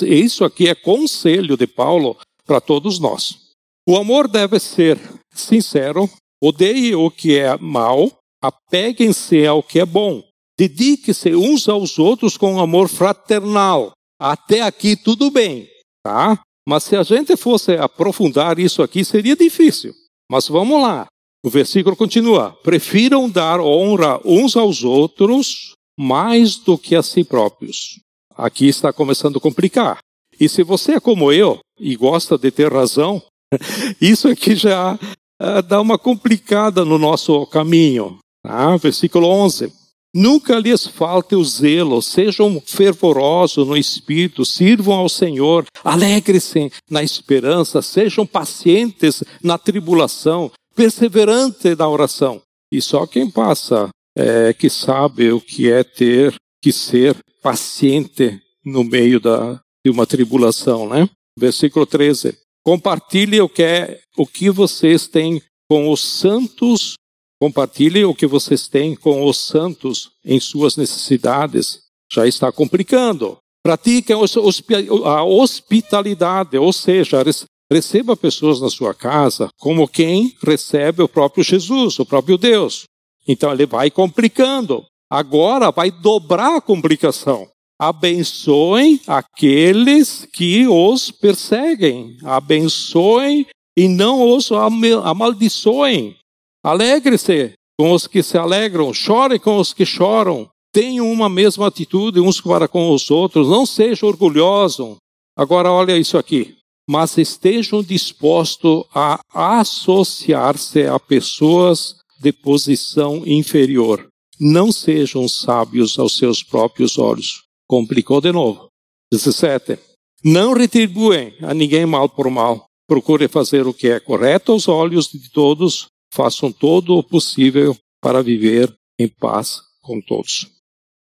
Isso 0.02 0.44
aqui 0.44 0.68
é 0.68 0.74
conselho 0.74 1.56
de 1.56 1.66
Paulo 1.66 2.16
para 2.44 2.60
todos 2.60 2.98
nós. 2.98 3.46
O 3.88 3.96
amor 3.96 4.28
deve 4.28 4.58
ser 4.58 4.98
sincero, 5.32 6.08
odeie 6.42 6.94
o 6.94 7.10
que 7.10 7.38
é 7.38 7.56
mal, 7.58 8.10
apeguem-se 8.42 9.46
ao 9.46 9.62
que 9.62 9.80
é 9.80 9.86
bom, 9.86 10.22
dedique-se 10.58 11.34
uns 11.34 11.68
aos 11.68 11.98
outros 11.98 12.36
com 12.36 12.58
amor 12.58 12.88
fraternal. 12.88 13.92
Até 14.18 14.62
aqui 14.62 14.96
tudo 14.96 15.30
bem, 15.30 15.68
tá? 16.02 16.40
Mas 16.68 16.84
se 16.84 16.96
a 16.96 17.02
gente 17.02 17.36
fosse 17.36 17.74
aprofundar 17.74 18.58
isso 18.58 18.82
aqui, 18.82 19.04
seria 19.04 19.36
difícil. 19.36 19.94
Mas 20.30 20.48
vamos 20.48 20.82
lá. 20.82 21.06
O 21.46 21.48
versículo 21.48 21.94
continua: 21.94 22.50
prefiram 22.64 23.30
dar 23.30 23.60
honra 23.60 24.20
uns 24.24 24.56
aos 24.56 24.82
outros 24.82 25.74
mais 25.96 26.56
do 26.56 26.76
que 26.76 26.96
a 26.96 27.04
si 27.04 27.22
próprios. 27.22 28.00
Aqui 28.36 28.66
está 28.66 28.92
começando 28.92 29.36
a 29.36 29.40
complicar. 29.40 29.98
E 30.40 30.48
se 30.48 30.64
você 30.64 30.94
é 30.94 31.00
como 31.00 31.32
eu 31.32 31.60
e 31.78 31.94
gosta 31.94 32.36
de 32.36 32.50
ter 32.50 32.72
razão, 32.72 33.22
isso 34.02 34.26
aqui 34.26 34.56
já 34.56 34.94
uh, 34.94 35.62
dá 35.62 35.80
uma 35.80 35.96
complicada 35.96 36.84
no 36.84 36.98
nosso 36.98 37.46
caminho. 37.46 38.18
Tá? 38.42 38.76
Versículo 38.76 39.28
11. 39.28 39.72
Nunca 40.12 40.58
lhes 40.58 40.84
falte 40.84 41.36
o 41.36 41.44
zelo, 41.44 42.02
sejam 42.02 42.60
fervorosos 42.66 43.68
no 43.68 43.76
espírito, 43.76 44.44
sirvam 44.44 44.94
ao 44.94 45.08
Senhor, 45.08 45.64
alegre-se 45.84 46.72
na 46.90 47.04
esperança, 47.04 47.82
sejam 47.82 48.26
pacientes 48.26 49.22
na 49.42 49.58
tribulação, 49.58 50.50
perseverante 50.76 51.74
na 51.74 51.88
oração. 51.88 52.40
E 52.70 52.82
só 52.82 53.06
quem 53.06 53.30
passa 53.30 53.88
é 54.16 54.52
que 54.52 54.68
sabe 54.68 55.32
o 55.32 55.40
que 55.40 55.70
é 55.72 55.82
ter 55.82 56.34
que 56.62 56.70
ser 56.70 57.16
paciente 57.42 58.40
no 58.64 58.84
meio 58.84 59.18
da, 59.18 59.60
de 59.84 59.90
uma 59.90 60.06
tribulação, 60.06 60.88
né? 60.88 61.08
Versículo 61.38 61.86
13. 61.86 62.36
Compartilhe 62.64 63.40
o 63.40 63.48
que 63.48 63.62
é 63.62 64.00
o 64.16 64.26
que 64.26 64.50
vocês 64.50 65.06
têm 65.06 65.40
com 65.68 65.90
os 65.90 66.00
santos, 66.00 66.94
compartilhe 67.40 68.04
o 68.04 68.14
que 68.14 68.26
vocês 68.26 68.68
têm 68.68 68.94
com 68.94 69.24
os 69.24 69.38
santos 69.38 70.10
em 70.24 70.40
suas 70.40 70.76
necessidades. 70.76 71.80
Já 72.12 72.26
está 72.26 72.50
complicando. 72.52 73.38
Pratiquem 73.64 74.16
a 74.16 75.24
hospitalidade, 75.24 76.56
ou 76.56 76.72
seja, 76.72 77.22
Receba 77.70 78.16
pessoas 78.16 78.60
na 78.60 78.70
sua 78.70 78.94
casa 78.94 79.48
como 79.58 79.88
quem 79.88 80.34
recebe 80.42 81.02
o 81.02 81.08
próprio 81.08 81.42
Jesus, 81.42 81.98
o 81.98 82.06
próprio 82.06 82.38
Deus. 82.38 82.84
Então 83.26 83.52
ele 83.52 83.66
vai 83.66 83.90
complicando. 83.90 84.84
Agora 85.10 85.70
vai 85.70 85.90
dobrar 85.90 86.56
a 86.56 86.60
complicação. 86.60 87.48
Abençoem 87.78 89.00
aqueles 89.06 90.26
que 90.32 90.66
os 90.66 91.10
perseguem. 91.10 92.16
Abençoem 92.24 93.46
e 93.76 93.88
não 93.88 94.34
os 94.34 94.50
amaldiçoem. 94.50 96.16
Alegre-se 96.64 97.52
com 97.78 97.92
os 97.92 98.06
que 98.06 98.22
se 98.22 98.38
alegram. 98.38 98.94
Chore 98.94 99.38
com 99.38 99.58
os 99.58 99.72
que 99.72 99.84
choram. 99.84 100.48
Tenham 100.72 101.10
uma 101.10 101.28
mesma 101.28 101.66
atitude 101.66 102.20
uns 102.20 102.40
para 102.40 102.68
com 102.68 102.90
os 102.90 103.10
outros. 103.10 103.48
Não 103.48 103.66
sejam 103.66 104.08
orgulhosos 104.08 104.96
Agora 105.36 105.70
olha 105.70 105.98
isso 105.98 106.16
aqui. 106.16 106.55
Mas 106.88 107.18
estejam 107.18 107.82
dispostos 107.82 108.84
a 108.94 109.20
associar-se 109.32 110.84
a 110.84 110.98
pessoas 110.98 111.96
de 112.20 112.32
posição 112.32 113.26
inferior. 113.26 114.08
Não 114.38 114.70
sejam 114.70 115.28
sábios 115.28 115.98
aos 115.98 116.16
seus 116.16 116.42
próprios 116.42 116.98
olhos. 116.98 117.42
Complicou 117.66 118.20
de 118.20 118.30
novo. 118.30 118.68
17. 119.10 119.78
Não 120.24 120.52
retribuem 120.52 121.34
a 121.40 121.54
ninguém 121.54 121.86
mal 121.86 122.08
por 122.08 122.30
mal. 122.30 122.66
Procure 122.86 123.28
fazer 123.28 123.66
o 123.66 123.74
que 123.74 123.88
é 123.88 123.98
correto 123.98 124.52
aos 124.52 124.68
olhos 124.68 125.08
de 125.08 125.30
todos. 125.30 125.86
Façam 126.12 126.52
todo 126.52 126.96
o 126.96 127.02
possível 127.02 127.76
para 128.00 128.22
viver 128.22 128.72
em 128.98 129.08
paz 129.08 129.60
com 129.82 130.00
todos. 130.00 130.50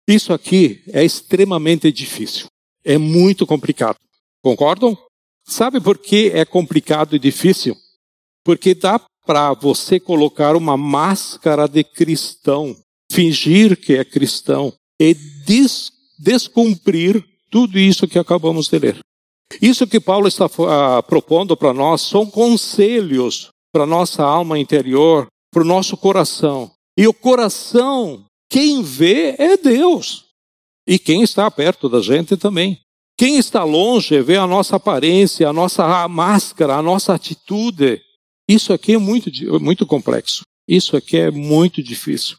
Isso 0.08 0.32
aqui 0.32 0.82
é 0.88 1.04
extremamente 1.04 1.90
difícil. 1.90 2.46
É 2.84 2.98
muito 2.98 3.46
complicado. 3.46 3.96
Concordam? 4.42 4.96
Sabe 5.46 5.80
por 5.80 5.98
que 5.98 6.30
é 6.34 6.44
complicado 6.44 7.14
e 7.14 7.18
difícil? 7.18 7.76
Porque 8.44 8.74
dá 8.74 9.00
para 9.26 9.52
você 9.52 10.00
colocar 10.00 10.56
uma 10.56 10.76
máscara 10.76 11.66
de 11.68 11.84
cristão, 11.84 12.76
fingir 13.10 13.76
que 13.78 13.94
é 13.94 14.04
cristão 14.04 14.72
e 15.00 15.14
des 15.14 15.92
descumprir 16.18 17.24
tudo 17.50 17.78
isso 17.78 18.08
que 18.08 18.18
acabamos 18.18 18.68
de 18.68 18.78
ler. 18.78 18.98
Isso 19.60 19.86
que 19.86 20.00
Paulo 20.00 20.26
está 20.26 20.46
uh, 20.46 21.02
propondo 21.06 21.56
para 21.56 21.72
nós 21.72 22.02
são 22.02 22.26
conselhos 22.26 23.48
para 23.72 23.86
nossa 23.86 24.22
alma 24.22 24.58
interior, 24.58 25.26
para 25.52 25.62
o 25.62 25.66
nosso 25.66 25.96
coração. 25.96 26.70
E 26.96 27.06
o 27.06 27.12
coração, 27.12 28.24
quem 28.48 28.82
vê 28.82 29.34
é 29.38 29.56
Deus. 29.56 30.26
E 30.86 30.98
quem 30.98 31.22
está 31.22 31.50
perto 31.50 31.88
da 31.88 32.00
gente 32.00 32.36
também. 32.36 32.80
Quem 33.16 33.36
está 33.38 33.62
longe 33.62 34.20
vê 34.22 34.36
a 34.36 34.46
nossa 34.46 34.76
aparência, 34.76 35.48
a 35.48 35.52
nossa 35.52 36.08
máscara, 36.08 36.76
a 36.76 36.82
nossa 36.82 37.14
atitude. 37.14 38.00
Isso 38.48 38.72
aqui 38.72 38.94
é 38.94 38.98
muito, 38.98 39.30
muito 39.60 39.86
complexo. 39.86 40.42
Isso 40.66 40.96
aqui 40.96 41.16
é 41.16 41.30
muito 41.30 41.82
difícil. 41.82 42.36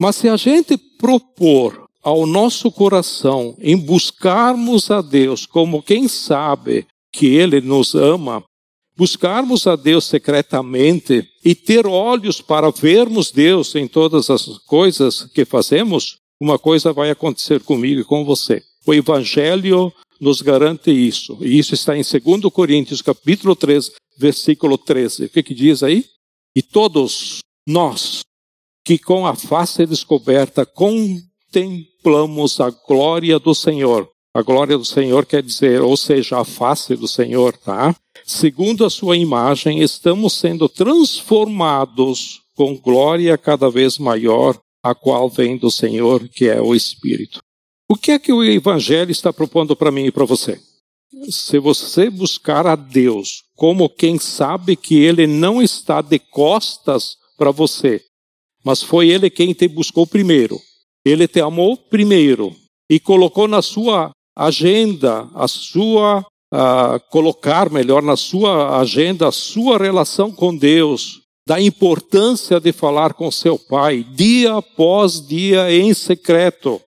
Mas 0.00 0.16
se 0.16 0.28
a 0.28 0.36
gente 0.36 0.76
propor 0.76 1.86
ao 2.02 2.26
nosso 2.26 2.70
coração 2.70 3.56
em 3.58 3.76
buscarmos 3.76 4.90
a 4.90 5.02
Deus 5.02 5.44
como 5.44 5.82
quem 5.82 6.08
sabe 6.08 6.86
que 7.12 7.26
Ele 7.26 7.60
nos 7.60 7.94
ama, 7.94 8.42
buscarmos 8.96 9.66
a 9.66 9.76
Deus 9.76 10.04
secretamente 10.06 11.28
e 11.44 11.54
ter 11.54 11.86
olhos 11.86 12.40
para 12.40 12.70
vermos 12.70 13.30
Deus 13.30 13.74
em 13.74 13.86
todas 13.86 14.30
as 14.30 14.46
coisas 14.66 15.24
que 15.34 15.44
fazemos, 15.44 16.16
uma 16.40 16.58
coisa 16.58 16.92
vai 16.92 17.10
acontecer 17.10 17.60
comigo 17.60 18.00
e 18.00 18.04
com 18.04 18.24
você. 18.24 18.62
O 18.86 18.94
Evangelho 18.94 19.92
nos 20.20 20.40
garante 20.40 20.90
isso. 20.90 21.38
E 21.40 21.58
isso 21.58 21.74
está 21.74 21.96
em 21.96 22.02
2 22.02 22.52
Coríntios, 22.52 23.02
capítulo 23.02 23.54
3, 23.54 23.92
versículo 24.18 24.78
13. 24.78 25.26
O 25.26 25.28
que, 25.28 25.42
que 25.42 25.54
diz 25.54 25.82
aí? 25.82 26.04
E 26.54 26.62
todos 26.62 27.38
nós 27.66 28.22
que 28.86 28.98
com 28.98 29.26
a 29.26 29.34
face 29.34 29.84
descoberta 29.84 30.64
contemplamos 30.64 32.60
a 32.60 32.70
glória 32.70 33.36
do 33.36 33.52
Senhor. 33.52 34.08
A 34.32 34.42
glória 34.42 34.78
do 34.78 34.84
Senhor 34.84 35.26
quer 35.26 35.42
dizer, 35.42 35.80
ou 35.82 35.96
seja, 35.96 36.38
a 36.38 36.44
face 36.44 36.94
do 36.94 37.08
Senhor, 37.08 37.56
tá? 37.56 37.96
Segundo 38.24 38.84
a 38.84 38.90
sua 38.90 39.16
imagem, 39.16 39.82
estamos 39.82 40.34
sendo 40.34 40.68
transformados 40.68 42.42
com 42.54 42.76
glória 42.76 43.36
cada 43.36 43.68
vez 43.68 43.98
maior, 43.98 44.56
a 44.84 44.94
qual 44.94 45.28
vem 45.28 45.56
do 45.56 45.70
Senhor, 45.70 46.28
que 46.28 46.46
é 46.46 46.60
o 46.60 46.74
Espírito. 46.74 47.40
O 47.88 47.94
que 47.94 48.10
é 48.10 48.18
que 48.18 48.32
o 48.32 48.42
Evangelho 48.42 49.12
está 49.12 49.32
propondo 49.32 49.76
para 49.76 49.92
mim 49.92 50.06
e 50.06 50.10
para 50.10 50.24
você? 50.24 50.60
Se 51.30 51.58
você 51.60 52.10
buscar 52.10 52.66
a 52.66 52.74
Deus 52.74 53.44
como 53.54 53.88
quem 53.88 54.18
sabe 54.18 54.74
que 54.74 54.96
Ele 54.96 55.26
não 55.26 55.62
está 55.62 56.02
de 56.02 56.18
costas 56.18 57.16
para 57.38 57.52
você, 57.52 58.02
mas 58.64 58.82
foi 58.82 59.08
Ele 59.08 59.30
quem 59.30 59.52
te 59.52 59.68
buscou 59.68 60.04
primeiro, 60.04 60.60
Ele 61.04 61.28
te 61.28 61.40
amou 61.40 61.76
primeiro 61.76 62.54
e 62.90 62.98
colocou 62.98 63.46
na 63.46 63.62
sua 63.62 64.10
agenda 64.36 65.30
a 65.32 65.46
sua 65.46 66.26
uh, 66.52 67.00
colocar 67.08 67.70
melhor 67.70 68.02
na 68.02 68.16
sua 68.16 68.80
agenda 68.80 69.28
a 69.28 69.32
sua 69.32 69.78
relação 69.78 70.32
com 70.32 70.56
Deus, 70.56 71.20
da 71.46 71.60
importância 71.60 72.58
de 72.58 72.72
falar 72.72 73.14
com 73.14 73.30
seu 73.30 73.56
Pai 73.56 74.02
dia 74.02 74.56
após 74.56 75.24
dia 75.24 75.72
em 75.72 75.94
secreto 75.94 76.82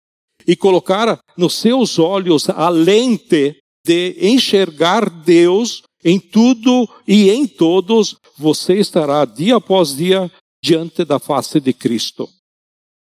e 0.46 0.56
colocar 0.56 1.18
nos 1.36 1.54
seus 1.54 1.98
olhos 1.98 2.48
a 2.50 2.68
lente 2.68 3.56
de 3.84 4.16
enxergar 4.20 5.08
Deus 5.08 5.82
em 6.04 6.20
tudo 6.20 6.88
e 7.06 7.30
em 7.30 7.46
todos, 7.46 8.16
você 8.36 8.74
estará 8.74 9.24
dia 9.24 9.56
após 9.56 9.96
dia 9.96 10.30
diante 10.62 11.04
da 11.04 11.18
face 11.18 11.60
de 11.60 11.72
Cristo. 11.72 12.28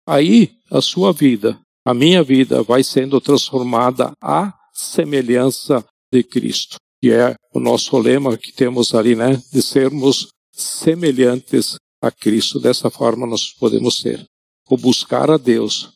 Aí 0.06 0.52
a 0.70 0.80
sua 0.80 1.12
vida, 1.12 1.58
a 1.84 1.94
minha 1.94 2.22
vida, 2.22 2.62
vai 2.62 2.82
sendo 2.82 3.20
transformada 3.20 4.12
à 4.22 4.52
semelhança 4.72 5.84
de 6.12 6.22
Cristo, 6.22 6.76
que 7.02 7.10
é 7.10 7.34
o 7.54 7.60
nosso 7.60 7.96
lema 7.98 8.36
que 8.36 8.52
temos 8.52 8.94
ali, 8.94 9.14
né? 9.14 9.40
De 9.52 9.62
sermos 9.62 10.28
semelhantes 10.52 11.76
a 12.02 12.10
Cristo. 12.10 12.58
Dessa 12.58 12.90
forma 12.90 13.26
nós 13.26 13.52
podemos 13.52 13.98
ser. 13.98 14.24
O 14.68 14.76
buscar 14.76 15.30
a 15.30 15.36
Deus 15.36 15.93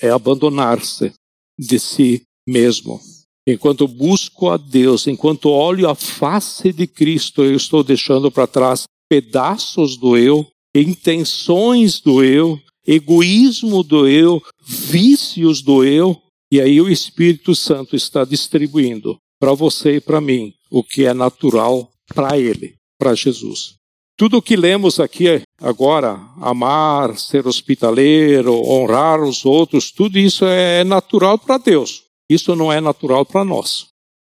é 0.00 0.10
abandonar-se 0.10 1.12
de 1.58 1.78
si 1.78 2.22
mesmo. 2.46 3.00
Enquanto 3.46 3.88
busco 3.88 4.50
a 4.50 4.56
Deus, 4.56 5.06
enquanto 5.06 5.48
olho 5.48 5.88
a 5.88 5.94
face 5.94 6.72
de 6.72 6.86
Cristo, 6.86 7.42
eu 7.42 7.56
estou 7.56 7.82
deixando 7.82 8.30
para 8.30 8.46
trás 8.46 8.84
pedaços 9.08 9.96
do 9.96 10.16
eu, 10.16 10.46
intenções 10.74 12.00
do 12.00 12.22
eu, 12.22 12.60
egoísmo 12.86 13.82
do 13.82 14.06
eu, 14.06 14.42
vícios 14.66 15.62
do 15.62 15.82
eu, 15.82 16.20
e 16.52 16.60
aí 16.60 16.80
o 16.80 16.88
Espírito 16.88 17.54
Santo 17.54 17.96
está 17.96 18.24
distribuindo 18.24 19.18
para 19.40 19.54
você 19.54 19.96
e 19.96 20.00
para 20.00 20.20
mim 20.20 20.52
o 20.70 20.82
que 20.82 21.04
é 21.04 21.14
natural 21.14 21.90
para 22.14 22.38
Ele, 22.38 22.74
para 22.98 23.14
Jesus. 23.14 23.77
Tudo 24.18 24.38
o 24.38 24.42
que 24.42 24.56
lemos 24.56 24.98
aqui 24.98 25.42
agora, 25.60 26.18
amar, 26.40 27.16
ser 27.16 27.46
hospitaleiro, 27.46 28.52
honrar 28.52 29.22
os 29.22 29.46
outros, 29.46 29.92
tudo 29.92 30.18
isso 30.18 30.44
é 30.44 30.82
natural 30.82 31.38
para 31.38 31.56
Deus. 31.56 32.02
Isso 32.28 32.56
não 32.56 32.72
é 32.72 32.80
natural 32.80 33.24
para 33.24 33.44
nós. 33.44 33.86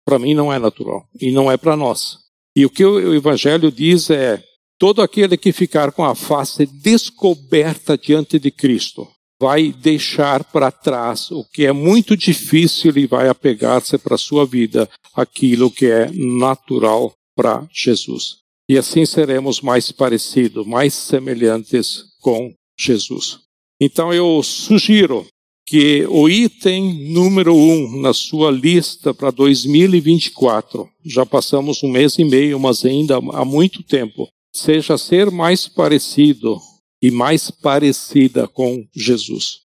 Para 0.05 0.19
mim 0.19 0.33
não 0.33 0.51
é 0.51 0.59
natural 0.59 1.07
e 1.21 1.31
não 1.31 1.49
é 1.49 1.55
para 1.55 1.77
nós. 1.77 2.17
E 2.53 2.65
o 2.65 2.69
que 2.69 2.83
o 2.83 3.13
Evangelho 3.15 3.71
diz 3.71 4.09
é: 4.09 4.43
todo 4.77 5.01
aquele 5.01 5.37
que 5.37 5.53
ficar 5.53 5.93
com 5.93 6.03
a 6.03 6.13
face 6.13 6.65
descoberta 6.65 7.97
diante 7.97 8.37
de 8.37 8.51
Cristo 8.51 9.07
vai 9.39 9.71
deixar 9.71 10.43
para 10.43 10.73
trás 10.73 11.31
o 11.31 11.45
que 11.53 11.65
é 11.65 11.71
muito 11.71 12.17
difícil 12.17 12.97
e 12.97 13.07
vai 13.07 13.29
apegar-se 13.29 13.97
para 13.97 14.15
a 14.15 14.17
sua 14.17 14.45
vida 14.45 14.89
aquilo 15.15 15.71
que 15.71 15.85
é 15.85 16.11
natural 16.11 17.13
para 17.33 17.65
Jesus 17.71 18.39
e 18.69 18.77
assim 18.77 19.03
seremos 19.03 19.61
mais 19.61 19.91
parecidos, 19.91 20.65
mais 20.67 20.93
semelhantes 20.93 22.03
com 22.21 22.53
Jesus. 22.79 23.39
Então 23.81 24.13
eu 24.13 24.43
sugiro 24.43 25.25
que 25.65 26.05
o 26.07 26.29
item 26.29 27.11
número 27.11 27.55
um 27.55 27.99
na 27.99 28.13
sua 28.13 28.51
lista 28.51 29.11
para 29.11 29.31
2024, 29.31 30.87
já 31.03 31.25
passamos 31.25 31.81
um 31.81 31.89
mês 31.89 32.19
e 32.19 32.23
meio, 32.23 32.59
mas 32.59 32.85
ainda 32.85 33.17
há 33.17 33.43
muito 33.43 33.81
tempo, 33.81 34.27
seja 34.55 34.99
ser 34.99 35.31
mais 35.31 35.67
parecido 35.67 36.59
e 37.01 37.09
mais 37.09 37.49
parecida 37.49 38.47
com 38.47 38.85
Jesus. 38.95 39.61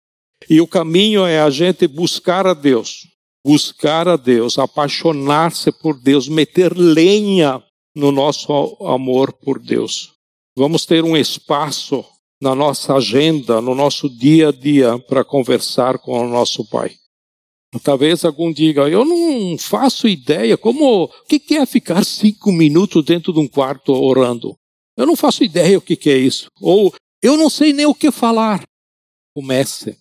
E 0.47 0.61
o 0.61 0.67
caminho 0.67 1.25
é 1.25 1.39
a 1.39 1.49
gente 1.49 1.87
buscar 1.87 2.45
a 2.45 2.53
Deus, 2.53 3.07
buscar 3.45 4.07
a 4.07 4.15
Deus, 4.15 4.59
apaixonar-se 4.59 5.71
por 5.71 5.99
Deus, 5.99 6.27
meter 6.27 6.75
lenha 6.75 7.63
no 7.95 8.11
nosso 8.11 8.51
amor 8.85 9.33
por 9.33 9.59
Deus. 9.59 10.13
Vamos 10.57 10.85
ter 10.85 11.03
um 11.03 11.15
espaço 11.15 12.05
na 12.41 12.55
nossa 12.55 12.95
agenda, 12.95 13.61
no 13.61 13.75
nosso 13.75 14.09
dia 14.09 14.49
a 14.49 14.51
dia, 14.51 14.97
para 14.99 15.23
conversar 15.23 15.99
com 15.99 16.19
o 16.19 16.27
nosso 16.27 16.67
Pai. 16.67 16.95
Talvez 17.83 18.25
algum 18.25 18.51
diga, 18.51 18.89
eu 18.89 19.05
não 19.05 19.57
faço 19.57 20.07
ideia 20.07 20.57
como, 20.57 21.05
o 21.05 21.09
que 21.25 21.55
é 21.55 21.65
ficar 21.65 22.03
cinco 22.03 22.51
minutos 22.51 23.05
dentro 23.05 23.31
de 23.31 23.39
um 23.39 23.47
quarto 23.47 23.93
orando? 23.93 24.55
Eu 24.97 25.05
não 25.05 25.15
faço 25.15 25.43
ideia 25.43 25.77
o 25.77 25.81
que 25.81 26.09
é 26.09 26.17
isso. 26.17 26.47
Ou 26.59 26.93
eu 27.21 27.37
não 27.37 27.49
sei 27.49 27.71
nem 27.71 27.85
o 27.85 27.95
que 27.95 28.11
falar. 28.11 28.63
Comece. 29.33 29.97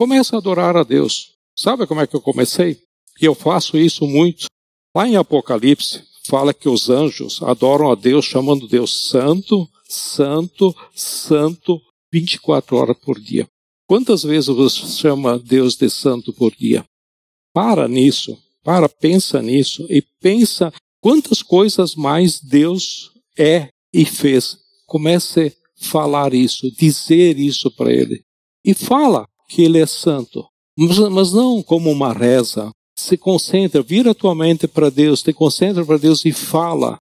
Comece 0.00 0.34
a 0.34 0.38
adorar 0.38 0.76
a 0.76 0.82
Deus. 0.82 1.32
Sabe 1.56 1.86
como 1.86 2.00
é 2.00 2.06
que 2.06 2.16
eu 2.16 2.20
comecei? 2.20 2.82
E 3.20 3.24
eu 3.24 3.34
faço 3.34 3.78
isso 3.78 4.06
muito. 4.06 4.46
Lá 4.94 5.06
em 5.06 5.16
Apocalipse, 5.16 6.02
fala 6.26 6.52
que 6.52 6.68
os 6.68 6.90
anjos 6.90 7.42
adoram 7.42 7.90
a 7.90 7.94
Deus 7.94 8.24
chamando 8.24 8.66
Deus 8.68 9.08
santo, 9.08 9.68
santo, 9.88 10.74
santo 10.94 11.80
24 12.12 12.76
horas 12.76 12.96
por 12.98 13.20
dia. 13.20 13.48
Quantas 13.86 14.22
vezes 14.22 14.48
você 14.48 14.86
chama 14.86 15.38
Deus 15.38 15.76
de 15.76 15.88
santo 15.88 16.32
por 16.32 16.54
dia? 16.54 16.84
Para 17.52 17.86
nisso, 17.86 18.36
Para, 18.64 18.88
pensa 18.88 19.40
nisso 19.40 19.86
e 19.88 20.02
pensa 20.20 20.72
quantas 21.00 21.40
coisas 21.40 21.94
mais 21.94 22.40
Deus 22.40 23.12
é 23.38 23.68
e 23.94 24.04
fez. 24.04 24.58
Comece 24.86 25.56
a 25.80 25.84
falar 25.84 26.34
isso, 26.34 26.68
dizer 26.72 27.38
isso 27.38 27.70
para 27.70 27.92
Ele. 27.92 28.24
E 28.64 28.74
fala 28.74 29.24
que 29.48 29.62
Ele 29.62 29.78
é 29.78 29.86
santo, 29.86 30.44
mas, 30.76 30.98
mas 30.98 31.32
não 31.32 31.62
como 31.62 31.92
uma 31.92 32.12
reza. 32.12 32.70
Se 32.98 33.16
concentra, 33.16 33.82
vira 33.82 34.14
tua 34.14 34.34
mente 34.34 34.66
para 34.66 34.90
Deus, 34.90 35.22
te 35.22 35.32
concentra 35.32 35.84
para 35.84 35.98
Deus 35.98 36.24
e 36.24 36.32
fala. 36.32 36.96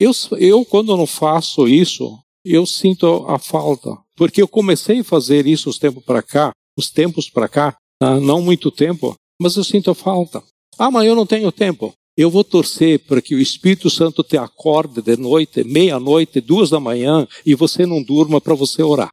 Eu, 0.00 0.12
eu, 0.38 0.64
quando 0.64 0.96
não 0.96 1.06
faço 1.06 1.68
isso, 1.68 2.18
eu 2.44 2.66
sinto 2.66 3.24
a 3.28 3.38
falta. 3.38 3.96
Porque 4.16 4.40
eu 4.40 4.48
comecei 4.48 5.00
a 5.00 5.04
fazer 5.04 5.46
isso 5.46 5.68
os 5.68 5.78
tempos 5.78 6.02
para 6.04 6.22
cá, 6.22 6.52
os 6.76 6.90
tempos 6.90 7.28
para 7.28 7.48
cá, 7.48 7.76
não 8.00 8.40
muito 8.40 8.70
tempo, 8.70 9.14
mas 9.40 9.56
eu 9.56 9.64
sinto 9.64 9.90
a 9.90 9.94
falta. 9.94 10.42
Ah, 10.78 10.90
mas 10.90 11.06
eu 11.06 11.14
não 11.14 11.26
tenho 11.26 11.52
tempo. 11.52 11.92
Eu 12.16 12.30
vou 12.30 12.44
torcer 12.44 13.00
para 13.00 13.20
que 13.20 13.34
o 13.34 13.40
Espírito 13.40 13.90
Santo 13.90 14.22
te 14.22 14.36
acorde 14.36 15.02
de 15.02 15.16
noite, 15.16 15.64
meia-noite, 15.64 16.40
duas 16.40 16.70
da 16.70 16.78
manhã, 16.78 17.26
e 17.44 17.54
você 17.54 17.84
não 17.84 18.02
durma 18.02 18.40
para 18.40 18.54
você 18.54 18.82
orar. 18.82 19.10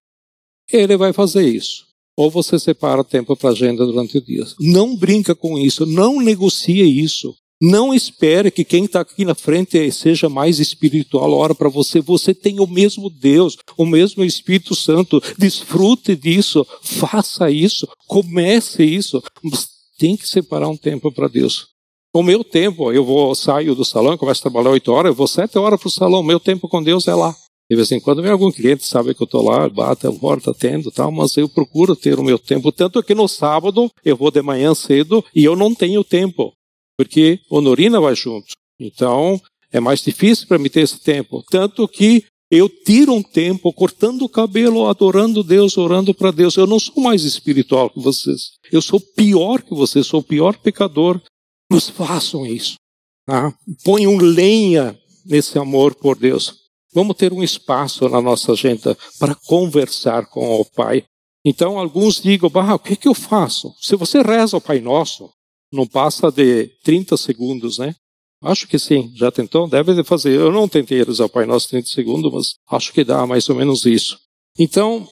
Ele 0.72 0.96
vai 0.96 1.12
fazer 1.12 1.48
isso. 1.48 1.88
Ou 2.18 2.30
você 2.30 2.60
separa 2.60 3.04
tempo 3.04 3.36
para 3.36 3.50
a 3.50 3.54
agenda 3.54 3.86
durante 3.86 4.18
o 4.18 4.22
dia. 4.22 4.46
Não 4.60 4.96
brinca 4.96 5.34
com 5.34 5.58
isso, 5.58 5.86
não 5.86 6.20
negocie 6.22 6.82
isso. 6.82 7.34
Não 7.62 7.94
espere 7.94 8.50
que 8.50 8.66
quem 8.66 8.86
está 8.86 9.02
aqui 9.02 9.24
na 9.24 9.36
frente 9.36 9.92
seja 9.92 10.28
mais 10.28 10.60
espiritual. 10.60 11.32
Ora 11.32 11.54
para 11.54 11.70
você, 11.70 12.02
você 12.02 12.34
tem 12.34 12.60
o 12.60 12.66
mesmo 12.66 13.08
Deus, 13.08 13.56
o 13.78 13.86
mesmo 13.86 14.24
Espírito 14.24 14.74
Santo. 14.74 15.22
Desfrute 15.38 16.16
disso, 16.16 16.66
faça 16.82 17.52
isso, 17.52 17.88
comece 18.08 18.84
isso. 18.84 19.22
Mas 19.44 19.70
tem 20.00 20.18
que 20.18 20.28
separar 20.28 20.70
um 20.70 20.78
tempo 20.78 21.12
para 21.12 21.28
Deus. 21.28 21.68
O 22.12 22.24
meu 22.24 22.44
tempo, 22.44 22.92
eu 22.92 23.06
vou 23.06 23.36
saio 23.36 23.76
do 23.76 23.86
salão, 23.86 24.18
começo 24.18 24.42
a 24.42 24.50
trabalhar 24.50 24.72
oito 24.72 24.92
horas, 24.92 25.12
eu 25.12 25.16
vou 25.16 25.28
sete 25.28 25.58
horas 25.60 25.80
para 25.80 25.88
o 25.88 25.92
salão. 25.92 26.24
Meu 26.24 26.40
tempo 26.40 26.68
com 26.68 26.82
Deus 26.82 27.08
é 27.08 27.14
lá. 27.14 27.36
De 27.72 27.76
vez 27.78 27.90
em 27.94 28.02
quando 28.02 28.22
vem 28.22 28.30
algum 28.30 28.52
cliente, 28.52 28.86
sabe 28.86 29.14
que 29.14 29.24
eu 29.24 29.26
estou 29.26 29.42
lá, 29.42 29.70
bate 29.70 30.06
a 30.06 30.12
porta, 30.12 30.52
atendo 30.52 30.92
tal, 30.92 31.10
mas 31.10 31.38
eu 31.38 31.48
procuro 31.48 31.96
ter 31.96 32.20
o 32.20 32.24
meu 32.24 32.38
tempo. 32.38 32.70
Tanto 32.70 33.02
que 33.02 33.16
no 33.16 33.30
sábado 33.30 33.90
eu 34.04 34.18
vou 34.18 34.30
de 34.30 34.42
manhã 34.42 34.76
cedo 34.76 35.24
e 35.34 35.46
eu 35.46 35.56
não 35.56 35.74
tenho 35.74 36.04
tempo 36.04 36.52
porque 36.98 37.40
Honorina 37.50 38.02
vai 38.02 38.14
junto. 38.14 38.48
Então, 38.78 39.42
é 39.72 39.80
mais 39.80 40.02
difícil 40.02 40.48
para 40.48 40.60
mim 40.60 40.70
ter 40.70 40.82
esse 40.82 41.00
tempo. 41.00 41.42
Tanto 41.50 41.88
que 41.88 42.26
eu 42.52 42.68
tiro 42.68 43.14
um 43.14 43.24
tempo 43.24 43.72
cortando 43.72 44.24
o 44.24 44.30
cabelo, 44.30 44.86
adorando 44.88 45.42
Deus, 45.42 45.78
orando 45.78 46.14
para 46.14 46.30
Deus. 46.30 46.58
Eu 46.58 46.68
não 46.68 46.78
sou 46.78 47.02
mais 47.02 47.24
espiritual 47.24 47.90
que 47.90 48.02
vocês. 48.02 48.52
Eu 48.70 48.82
sou 48.82 49.00
pior 49.00 49.62
que 49.62 49.74
vocês, 49.74 50.06
sou 50.06 50.20
o 50.20 50.24
pior 50.24 50.58
pecador. 50.58 51.22
Mas 51.72 51.90
façam 51.90 52.46
isso. 52.46 52.76
Tá? 53.26 53.52
Ponham 53.84 54.18
lenha 54.18 55.00
nesse 55.26 55.58
amor 55.58 55.96
por 55.96 56.18
Deus. 56.18 56.61
Vamos 56.94 57.16
ter 57.16 57.32
um 57.32 57.42
espaço 57.42 58.08
na 58.10 58.22
nossa 58.22 58.52
agenda 58.52 58.98
para 59.18 59.36
conversar 59.36 60.26
com 60.28 60.60
o 60.60 60.66
Pai. 60.66 61.04
Então, 61.46 61.80
alguns 61.80 62.22
digam, 62.22 62.50
bah, 62.50 62.76
o 62.76 62.80
que, 62.80 62.94
é 62.94 62.96
que 62.96 63.08
eu 63.08 63.14
faço? 63.14 63.74
Se 63.80 63.96
você 63.96 64.22
reza 64.22 64.58
o 64.58 64.62
Pai 64.62 64.80
Nosso, 64.80 65.30
não 65.72 65.88
passa 65.88 66.30
de 66.32 66.68
30 66.84 67.16
segundos, 67.18 67.78
né? 67.78 67.96
Acho 68.44 68.68
que 68.68 68.78
sim. 68.78 69.12
Já 69.16 69.32
tentou? 69.32 69.68
Deve 69.68 70.04
fazer. 70.04 70.36
Eu 70.36 70.52
não 70.52 70.68
tentei 70.68 71.04
rezar 71.04 71.26
o 71.26 71.30
Pai 71.30 71.46
Nosso 71.46 71.70
30 71.70 71.88
segundos, 71.88 72.32
mas 72.34 72.56
acho 72.70 72.92
que 72.92 73.04
dá 73.04 73.26
mais 73.26 73.48
ou 73.50 73.56
menos 73.56 73.86
isso. 73.86 74.20
Então, 74.58 75.08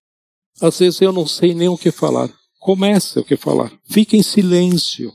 às 0.61 0.79
vezes 0.79 0.99
eu 1.01 1.11
não 1.11 1.25
sei 1.25 1.53
nem 1.53 1.69
o 1.69 1.77
que 1.77 1.91
falar. 1.91 2.29
Comece 2.59 3.19
o 3.19 3.23
que 3.23 3.37
falar. 3.37 3.71
Fique 3.89 4.17
em 4.17 4.23
silêncio. 4.23 5.13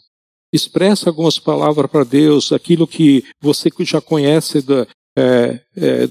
Expressa 0.53 1.11
algumas 1.11 1.39
palavras 1.39 1.91
para 1.91 2.05
Deus, 2.05 2.53
aquilo 2.53 2.87
que 2.87 3.25
você 3.41 3.69
já 3.81 4.01
conhece 4.01 4.63
da, 4.63 4.87
é, 5.17 5.61
é, 5.77 6.07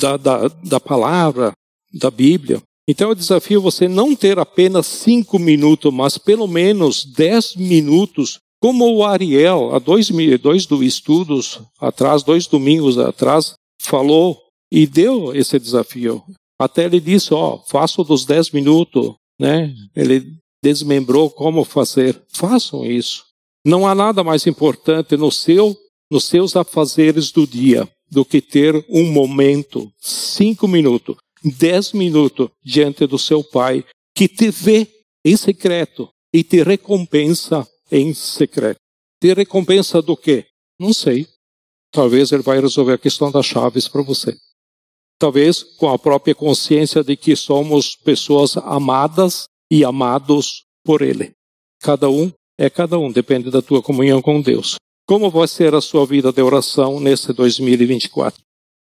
da, 0.00 0.16
da, 0.16 0.48
da 0.48 0.80
palavra, 0.80 1.52
da 1.92 2.10
Bíblia. 2.10 2.60
Então 2.88 3.10
eu 3.10 3.14
desafio 3.14 3.60
você 3.60 3.86
não 3.86 4.14
ter 4.14 4.38
apenas 4.38 4.86
cinco 4.86 5.38
minutos, 5.38 5.92
mas 5.92 6.18
pelo 6.18 6.48
menos 6.48 7.04
dez 7.04 7.54
minutos, 7.54 8.38
como 8.60 8.92
o 8.92 9.04
Ariel, 9.04 9.74
há 9.74 9.78
dois, 9.78 10.10
dois 10.40 10.68
estudos 10.82 11.60
atrás, 11.80 12.22
dois 12.22 12.46
domingos 12.46 12.98
atrás, 12.98 13.54
falou 13.80 14.40
e 14.70 14.86
deu 14.86 15.34
esse 15.34 15.58
desafio. 15.58 16.22
Até 16.60 16.84
ele 16.84 17.00
disse, 17.00 17.34
ó, 17.34 17.54
oh, 17.54 17.58
faço 17.68 18.04
dos 18.04 18.24
dez 18.24 18.50
minutos, 18.50 19.14
né? 19.38 19.74
Ele 19.94 20.36
desmembrou 20.62 21.28
como 21.28 21.64
fazer. 21.64 22.20
Façam 22.28 22.84
isso. 22.84 23.24
Não 23.66 23.86
há 23.86 23.94
nada 23.94 24.22
mais 24.22 24.46
importante 24.46 25.16
no 25.16 25.30
seu, 25.30 25.76
nos 26.12 26.24
seus 26.24 26.54
afazeres 26.56 27.32
do 27.32 27.46
dia 27.46 27.88
do 28.10 28.22
que 28.22 28.42
ter 28.42 28.84
um 28.90 29.10
momento, 29.10 29.90
cinco 29.98 30.68
minutos, 30.68 31.16
dez 31.42 31.94
minutos 31.94 32.50
diante 32.62 33.06
do 33.06 33.18
seu 33.18 33.42
Pai, 33.42 33.82
que 34.14 34.28
te 34.28 34.50
vê 34.50 34.86
em 35.24 35.34
secreto 35.38 36.10
e 36.30 36.44
te 36.44 36.62
recompensa 36.62 37.66
em 37.90 38.12
secreto. 38.12 38.78
Te 39.18 39.32
recompensa 39.32 40.02
do 40.02 40.14
quê? 40.14 40.44
Não 40.78 40.92
sei. 40.92 41.26
Talvez 41.90 42.30
ele 42.30 42.42
vai 42.42 42.60
resolver 42.60 42.92
a 42.92 42.98
questão 42.98 43.30
das 43.30 43.46
chaves 43.46 43.88
para 43.88 44.02
você. 44.02 44.36
Talvez 45.18 45.62
com 45.62 45.88
a 45.88 45.98
própria 45.98 46.34
consciência 46.34 47.02
de 47.02 47.16
que 47.16 47.34
somos 47.34 47.96
pessoas 47.96 48.58
amadas 48.58 49.46
e 49.70 49.82
amados 49.82 50.64
por 50.84 51.00
Ele. 51.00 51.32
Cada 51.80 52.10
um 52.10 52.30
é 52.58 52.68
cada 52.68 52.98
um, 52.98 53.10
depende 53.10 53.50
da 53.50 53.62
tua 53.62 53.80
comunhão 53.82 54.20
com 54.20 54.42
Deus. 54.42 54.76
Como 55.06 55.30
vai 55.30 55.48
ser 55.48 55.74
a 55.74 55.80
sua 55.80 56.06
vida 56.06 56.32
de 56.32 56.40
oração 56.40 57.00
nesse 57.00 57.32
2024? 57.32 58.40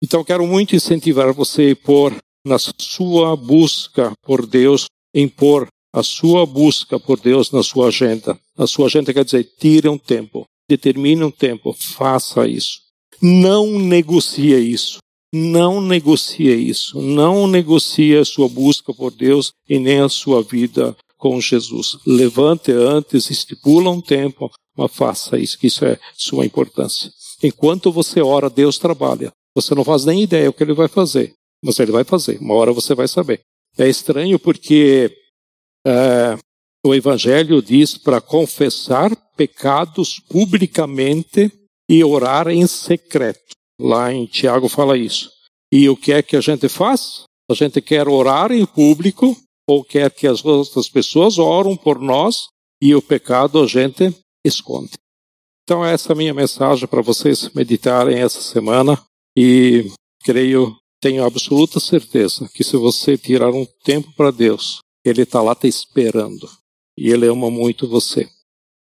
Então, 0.03 0.23
quero 0.23 0.45
muito 0.45 0.75
incentivar 0.75 1.31
você 1.33 1.75
por 1.75 2.15
na 2.45 2.57
sua 2.57 3.35
busca 3.35 4.11
por 4.23 4.45
Deus, 4.45 4.85
impor 5.13 5.67
a 5.93 6.01
sua 6.03 6.45
busca 6.45 6.99
por 6.99 7.19
Deus 7.19 7.51
na 7.51 7.61
sua 7.61 7.87
agenda. 7.87 8.37
A 8.57 8.65
sua 8.65 8.87
agenda 8.87 9.13
quer 9.13 9.25
dizer, 9.25 9.43
tire 9.59 9.87
um 9.87 9.97
tempo, 9.97 10.43
determine 10.69 11.23
um 11.23 11.31
tempo, 11.31 11.73
faça 11.73 12.47
isso. 12.47 12.81
Não 13.21 13.77
negocie 13.77 14.55
isso. 14.55 14.97
Não 15.33 15.79
negocie 15.79 16.53
isso. 16.53 16.99
Não 16.99 17.47
negocie 17.47 18.17
a 18.17 18.25
sua 18.25 18.49
busca 18.49 18.93
por 18.93 19.11
Deus 19.11 19.51
e 19.69 19.79
nem 19.79 20.01
a 20.01 20.09
sua 20.09 20.41
vida 20.41 20.95
com 21.17 21.39
Jesus. 21.39 21.97
Levante 22.05 22.71
antes, 22.71 23.29
estipula 23.29 23.91
um 23.91 24.01
tempo, 24.01 24.51
mas 24.77 24.93
faça 24.93 25.37
isso, 25.37 25.57
que 25.57 25.67
isso 25.67 25.85
é 25.85 25.99
sua 26.13 26.45
importância. 26.45 27.11
Enquanto 27.43 27.91
você 27.91 28.21
ora, 28.21 28.49
Deus 28.49 28.77
trabalha. 28.77 29.31
Você 29.55 29.75
não 29.75 29.83
faz 29.83 30.05
nem 30.05 30.23
ideia 30.23 30.49
o 30.49 30.53
que 30.53 30.63
ele 30.63 30.73
vai 30.73 30.87
fazer. 30.87 31.33
Mas 31.63 31.79
ele 31.79 31.91
vai 31.91 32.03
fazer, 32.03 32.39
uma 32.39 32.55
hora 32.55 32.73
você 32.73 32.95
vai 32.95 33.07
saber. 33.07 33.41
É 33.77 33.87
estranho 33.87 34.39
porque 34.39 35.15
é, 35.85 36.37
o 36.83 36.95
Evangelho 36.95 37.61
diz 37.61 37.97
para 37.97 38.19
confessar 38.19 39.15
pecados 39.35 40.19
publicamente 40.19 41.51
e 41.89 42.03
orar 42.03 42.47
em 42.47 42.65
secreto. 42.65 43.55
Lá 43.79 44.11
em 44.11 44.25
Tiago 44.25 44.67
fala 44.67 44.97
isso. 44.97 45.29
E 45.71 45.87
o 45.89 45.95
que 45.95 46.11
é 46.11 46.21
que 46.21 46.35
a 46.35 46.41
gente 46.41 46.67
faz? 46.67 47.23
A 47.49 47.53
gente 47.53 47.81
quer 47.81 48.07
orar 48.07 48.51
em 48.51 48.65
público 48.65 49.35
ou 49.67 49.83
quer 49.83 50.11
que 50.11 50.27
as 50.27 50.43
outras 50.43 50.89
pessoas 50.89 51.37
oram 51.37 51.77
por 51.77 51.99
nós 51.99 52.47
e 52.81 52.95
o 52.95 53.01
pecado 53.01 53.61
a 53.61 53.67
gente 53.67 54.13
esconde. 54.45 54.93
Então 55.63 55.85
essa 55.85 56.11
é 56.11 56.13
a 56.13 56.17
minha 56.17 56.33
mensagem 56.33 56.87
para 56.87 57.01
vocês 57.01 57.49
meditarem 57.53 58.19
essa 58.19 58.41
semana 58.41 59.01
e 59.37 59.91
creio 60.23 60.75
tenho 61.01 61.25
absoluta 61.25 61.79
certeza 61.79 62.47
que 62.53 62.63
se 62.63 62.77
você 62.77 63.17
tirar 63.17 63.49
um 63.49 63.65
tempo 63.83 64.13
para 64.15 64.29
Deus, 64.29 64.81
Ele 65.03 65.23
está 65.23 65.41
lá 65.41 65.55
te 65.55 65.67
esperando. 65.67 66.47
E 66.95 67.09
Ele 67.09 67.25
ama 67.25 67.49
muito 67.49 67.87
você. 67.87 68.29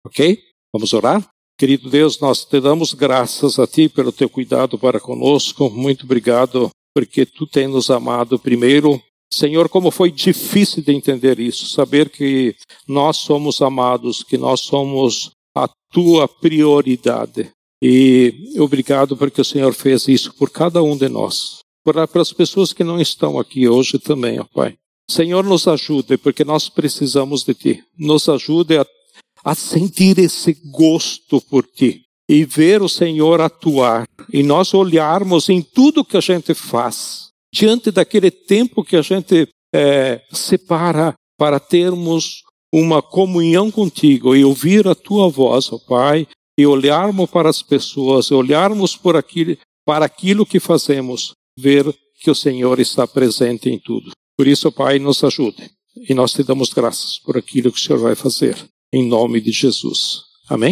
Ok? 0.05 0.39
Vamos 0.71 0.93
orar? 0.93 1.27
Querido 1.57 1.89
Deus, 1.89 2.19
nós 2.19 2.45
te 2.45 2.61
damos 2.61 2.93
graças 2.93 3.57
a 3.57 3.65
Ti 3.65 3.89
pelo 3.89 4.11
Teu 4.11 4.29
cuidado 4.29 4.77
para 4.77 4.99
conosco. 4.99 5.71
Muito 5.71 6.03
obrigado, 6.05 6.69
porque 6.95 7.25
Tu 7.25 7.47
tens 7.47 7.71
nos 7.71 7.89
amado 7.89 8.37
primeiro. 8.37 9.01
Senhor, 9.33 9.67
como 9.67 9.89
foi 9.89 10.11
difícil 10.11 10.83
de 10.83 10.93
entender 10.93 11.39
isso, 11.39 11.65
saber 11.65 12.09
que 12.09 12.55
nós 12.87 13.17
somos 13.17 13.59
amados, 13.59 14.21
que 14.21 14.37
nós 14.37 14.61
somos 14.61 15.31
a 15.55 15.69
Tua 15.91 16.27
prioridade. 16.27 17.51
E 17.81 18.55
obrigado 18.59 19.17
porque 19.17 19.41
o 19.41 19.45
Senhor 19.45 19.73
fez 19.73 20.07
isso 20.07 20.33
por 20.35 20.49
cada 20.49 20.81
um 20.81 20.97
de 20.97 21.09
nós 21.09 21.63
para, 21.83 22.07
para 22.07 22.21
as 22.21 22.31
pessoas 22.31 22.71
que 22.71 22.83
não 22.83 22.99
estão 22.99 23.37
aqui 23.37 23.67
hoje 23.67 23.99
também, 23.99 24.39
ó 24.39 24.45
Pai. 24.45 24.75
Senhor, 25.09 25.43
nos 25.43 25.67
ajude, 25.67 26.17
porque 26.17 26.45
nós 26.45 26.69
precisamos 26.69 27.43
de 27.43 27.53
Ti. 27.53 27.83
Nos 27.97 28.29
ajude 28.29 28.77
a, 28.77 28.85
a 29.43 29.53
sentir 29.53 30.17
esse 30.17 30.53
gosto 30.71 31.41
por 31.41 31.65
Ti 31.65 32.03
e 32.29 32.45
ver 32.45 32.81
o 32.81 32.87
Senhor 32.87 33.41
atuar 33.41 34.05
e 34.31 34.41
nós 34.41 34.73
olharmos 34.73 35.49
em 35.49 35.61
tudo 35.61 36.05
que 36.05 36.15
a 36.15 36.21
gente 36.21 36.53
faz, 36.53 37.29
diante 37.53 37.91
daquele 37.91 38.31
tempo 38.31 38.83
que 38.83 38.95
a 38.95 39.01
gente 39.01 39.47
é, 39.75 40.21
separa 40.31 41.13
para 41.37 41.59
termos 41.59 42.43
uma 42.73 43.03
comunhão 43.03 43.69
contigo 43.69 44.35
e 44.35 44.43
ouvir 44.43 44.87
a 44.87 44.95
tua 44.95 45.29
voz, 45.29 45.71
ó 45.71 45.77
Pai, 45.77 46.27
e 46.57 46.65
olharmos 46.65 47.29
para 47.29 47.47
as 47.47 47.61
pessoas, 47.61 48.31
olharmos 48.31 48.97
por 48.97 49.15
aquilo, 49.15 49.55
para 49.85 50.05
aquilo 50.05 50.43
que 50.43 50.59
fazemos, 50.59 51.33
ver 51.55 51.85
que 52.19 52.31
o 52.31 52.35
Senhor 52.35 52.79
está 52.79 53.05
presente 53.07 53.69
em 53.69 53.77
tudo. 53.77 54.11
Por 54.35 54.47
isso, 54.47 54.71
Pai, 54.71 54.97
nos 54.97 55.23
ajude. 55.23 55.69
E 56.09 56.15
nós 56.15 56.33
te 56.33 56.41
damos 56.41 56.73
graças 56.73 57.19
por 57.19 57.37
aquilo 57.37 57.71
que 57.71 57.77
o 57.77 57.81
Senhor 57.81 57.99
vai 57.99 58.15
fazer. 58.15 58.57
Em 58.91 59.07
nome 59.07 59.39
de 59.39 59.51
Jesus. 59.51 60.21
Amém? 60.49 60.71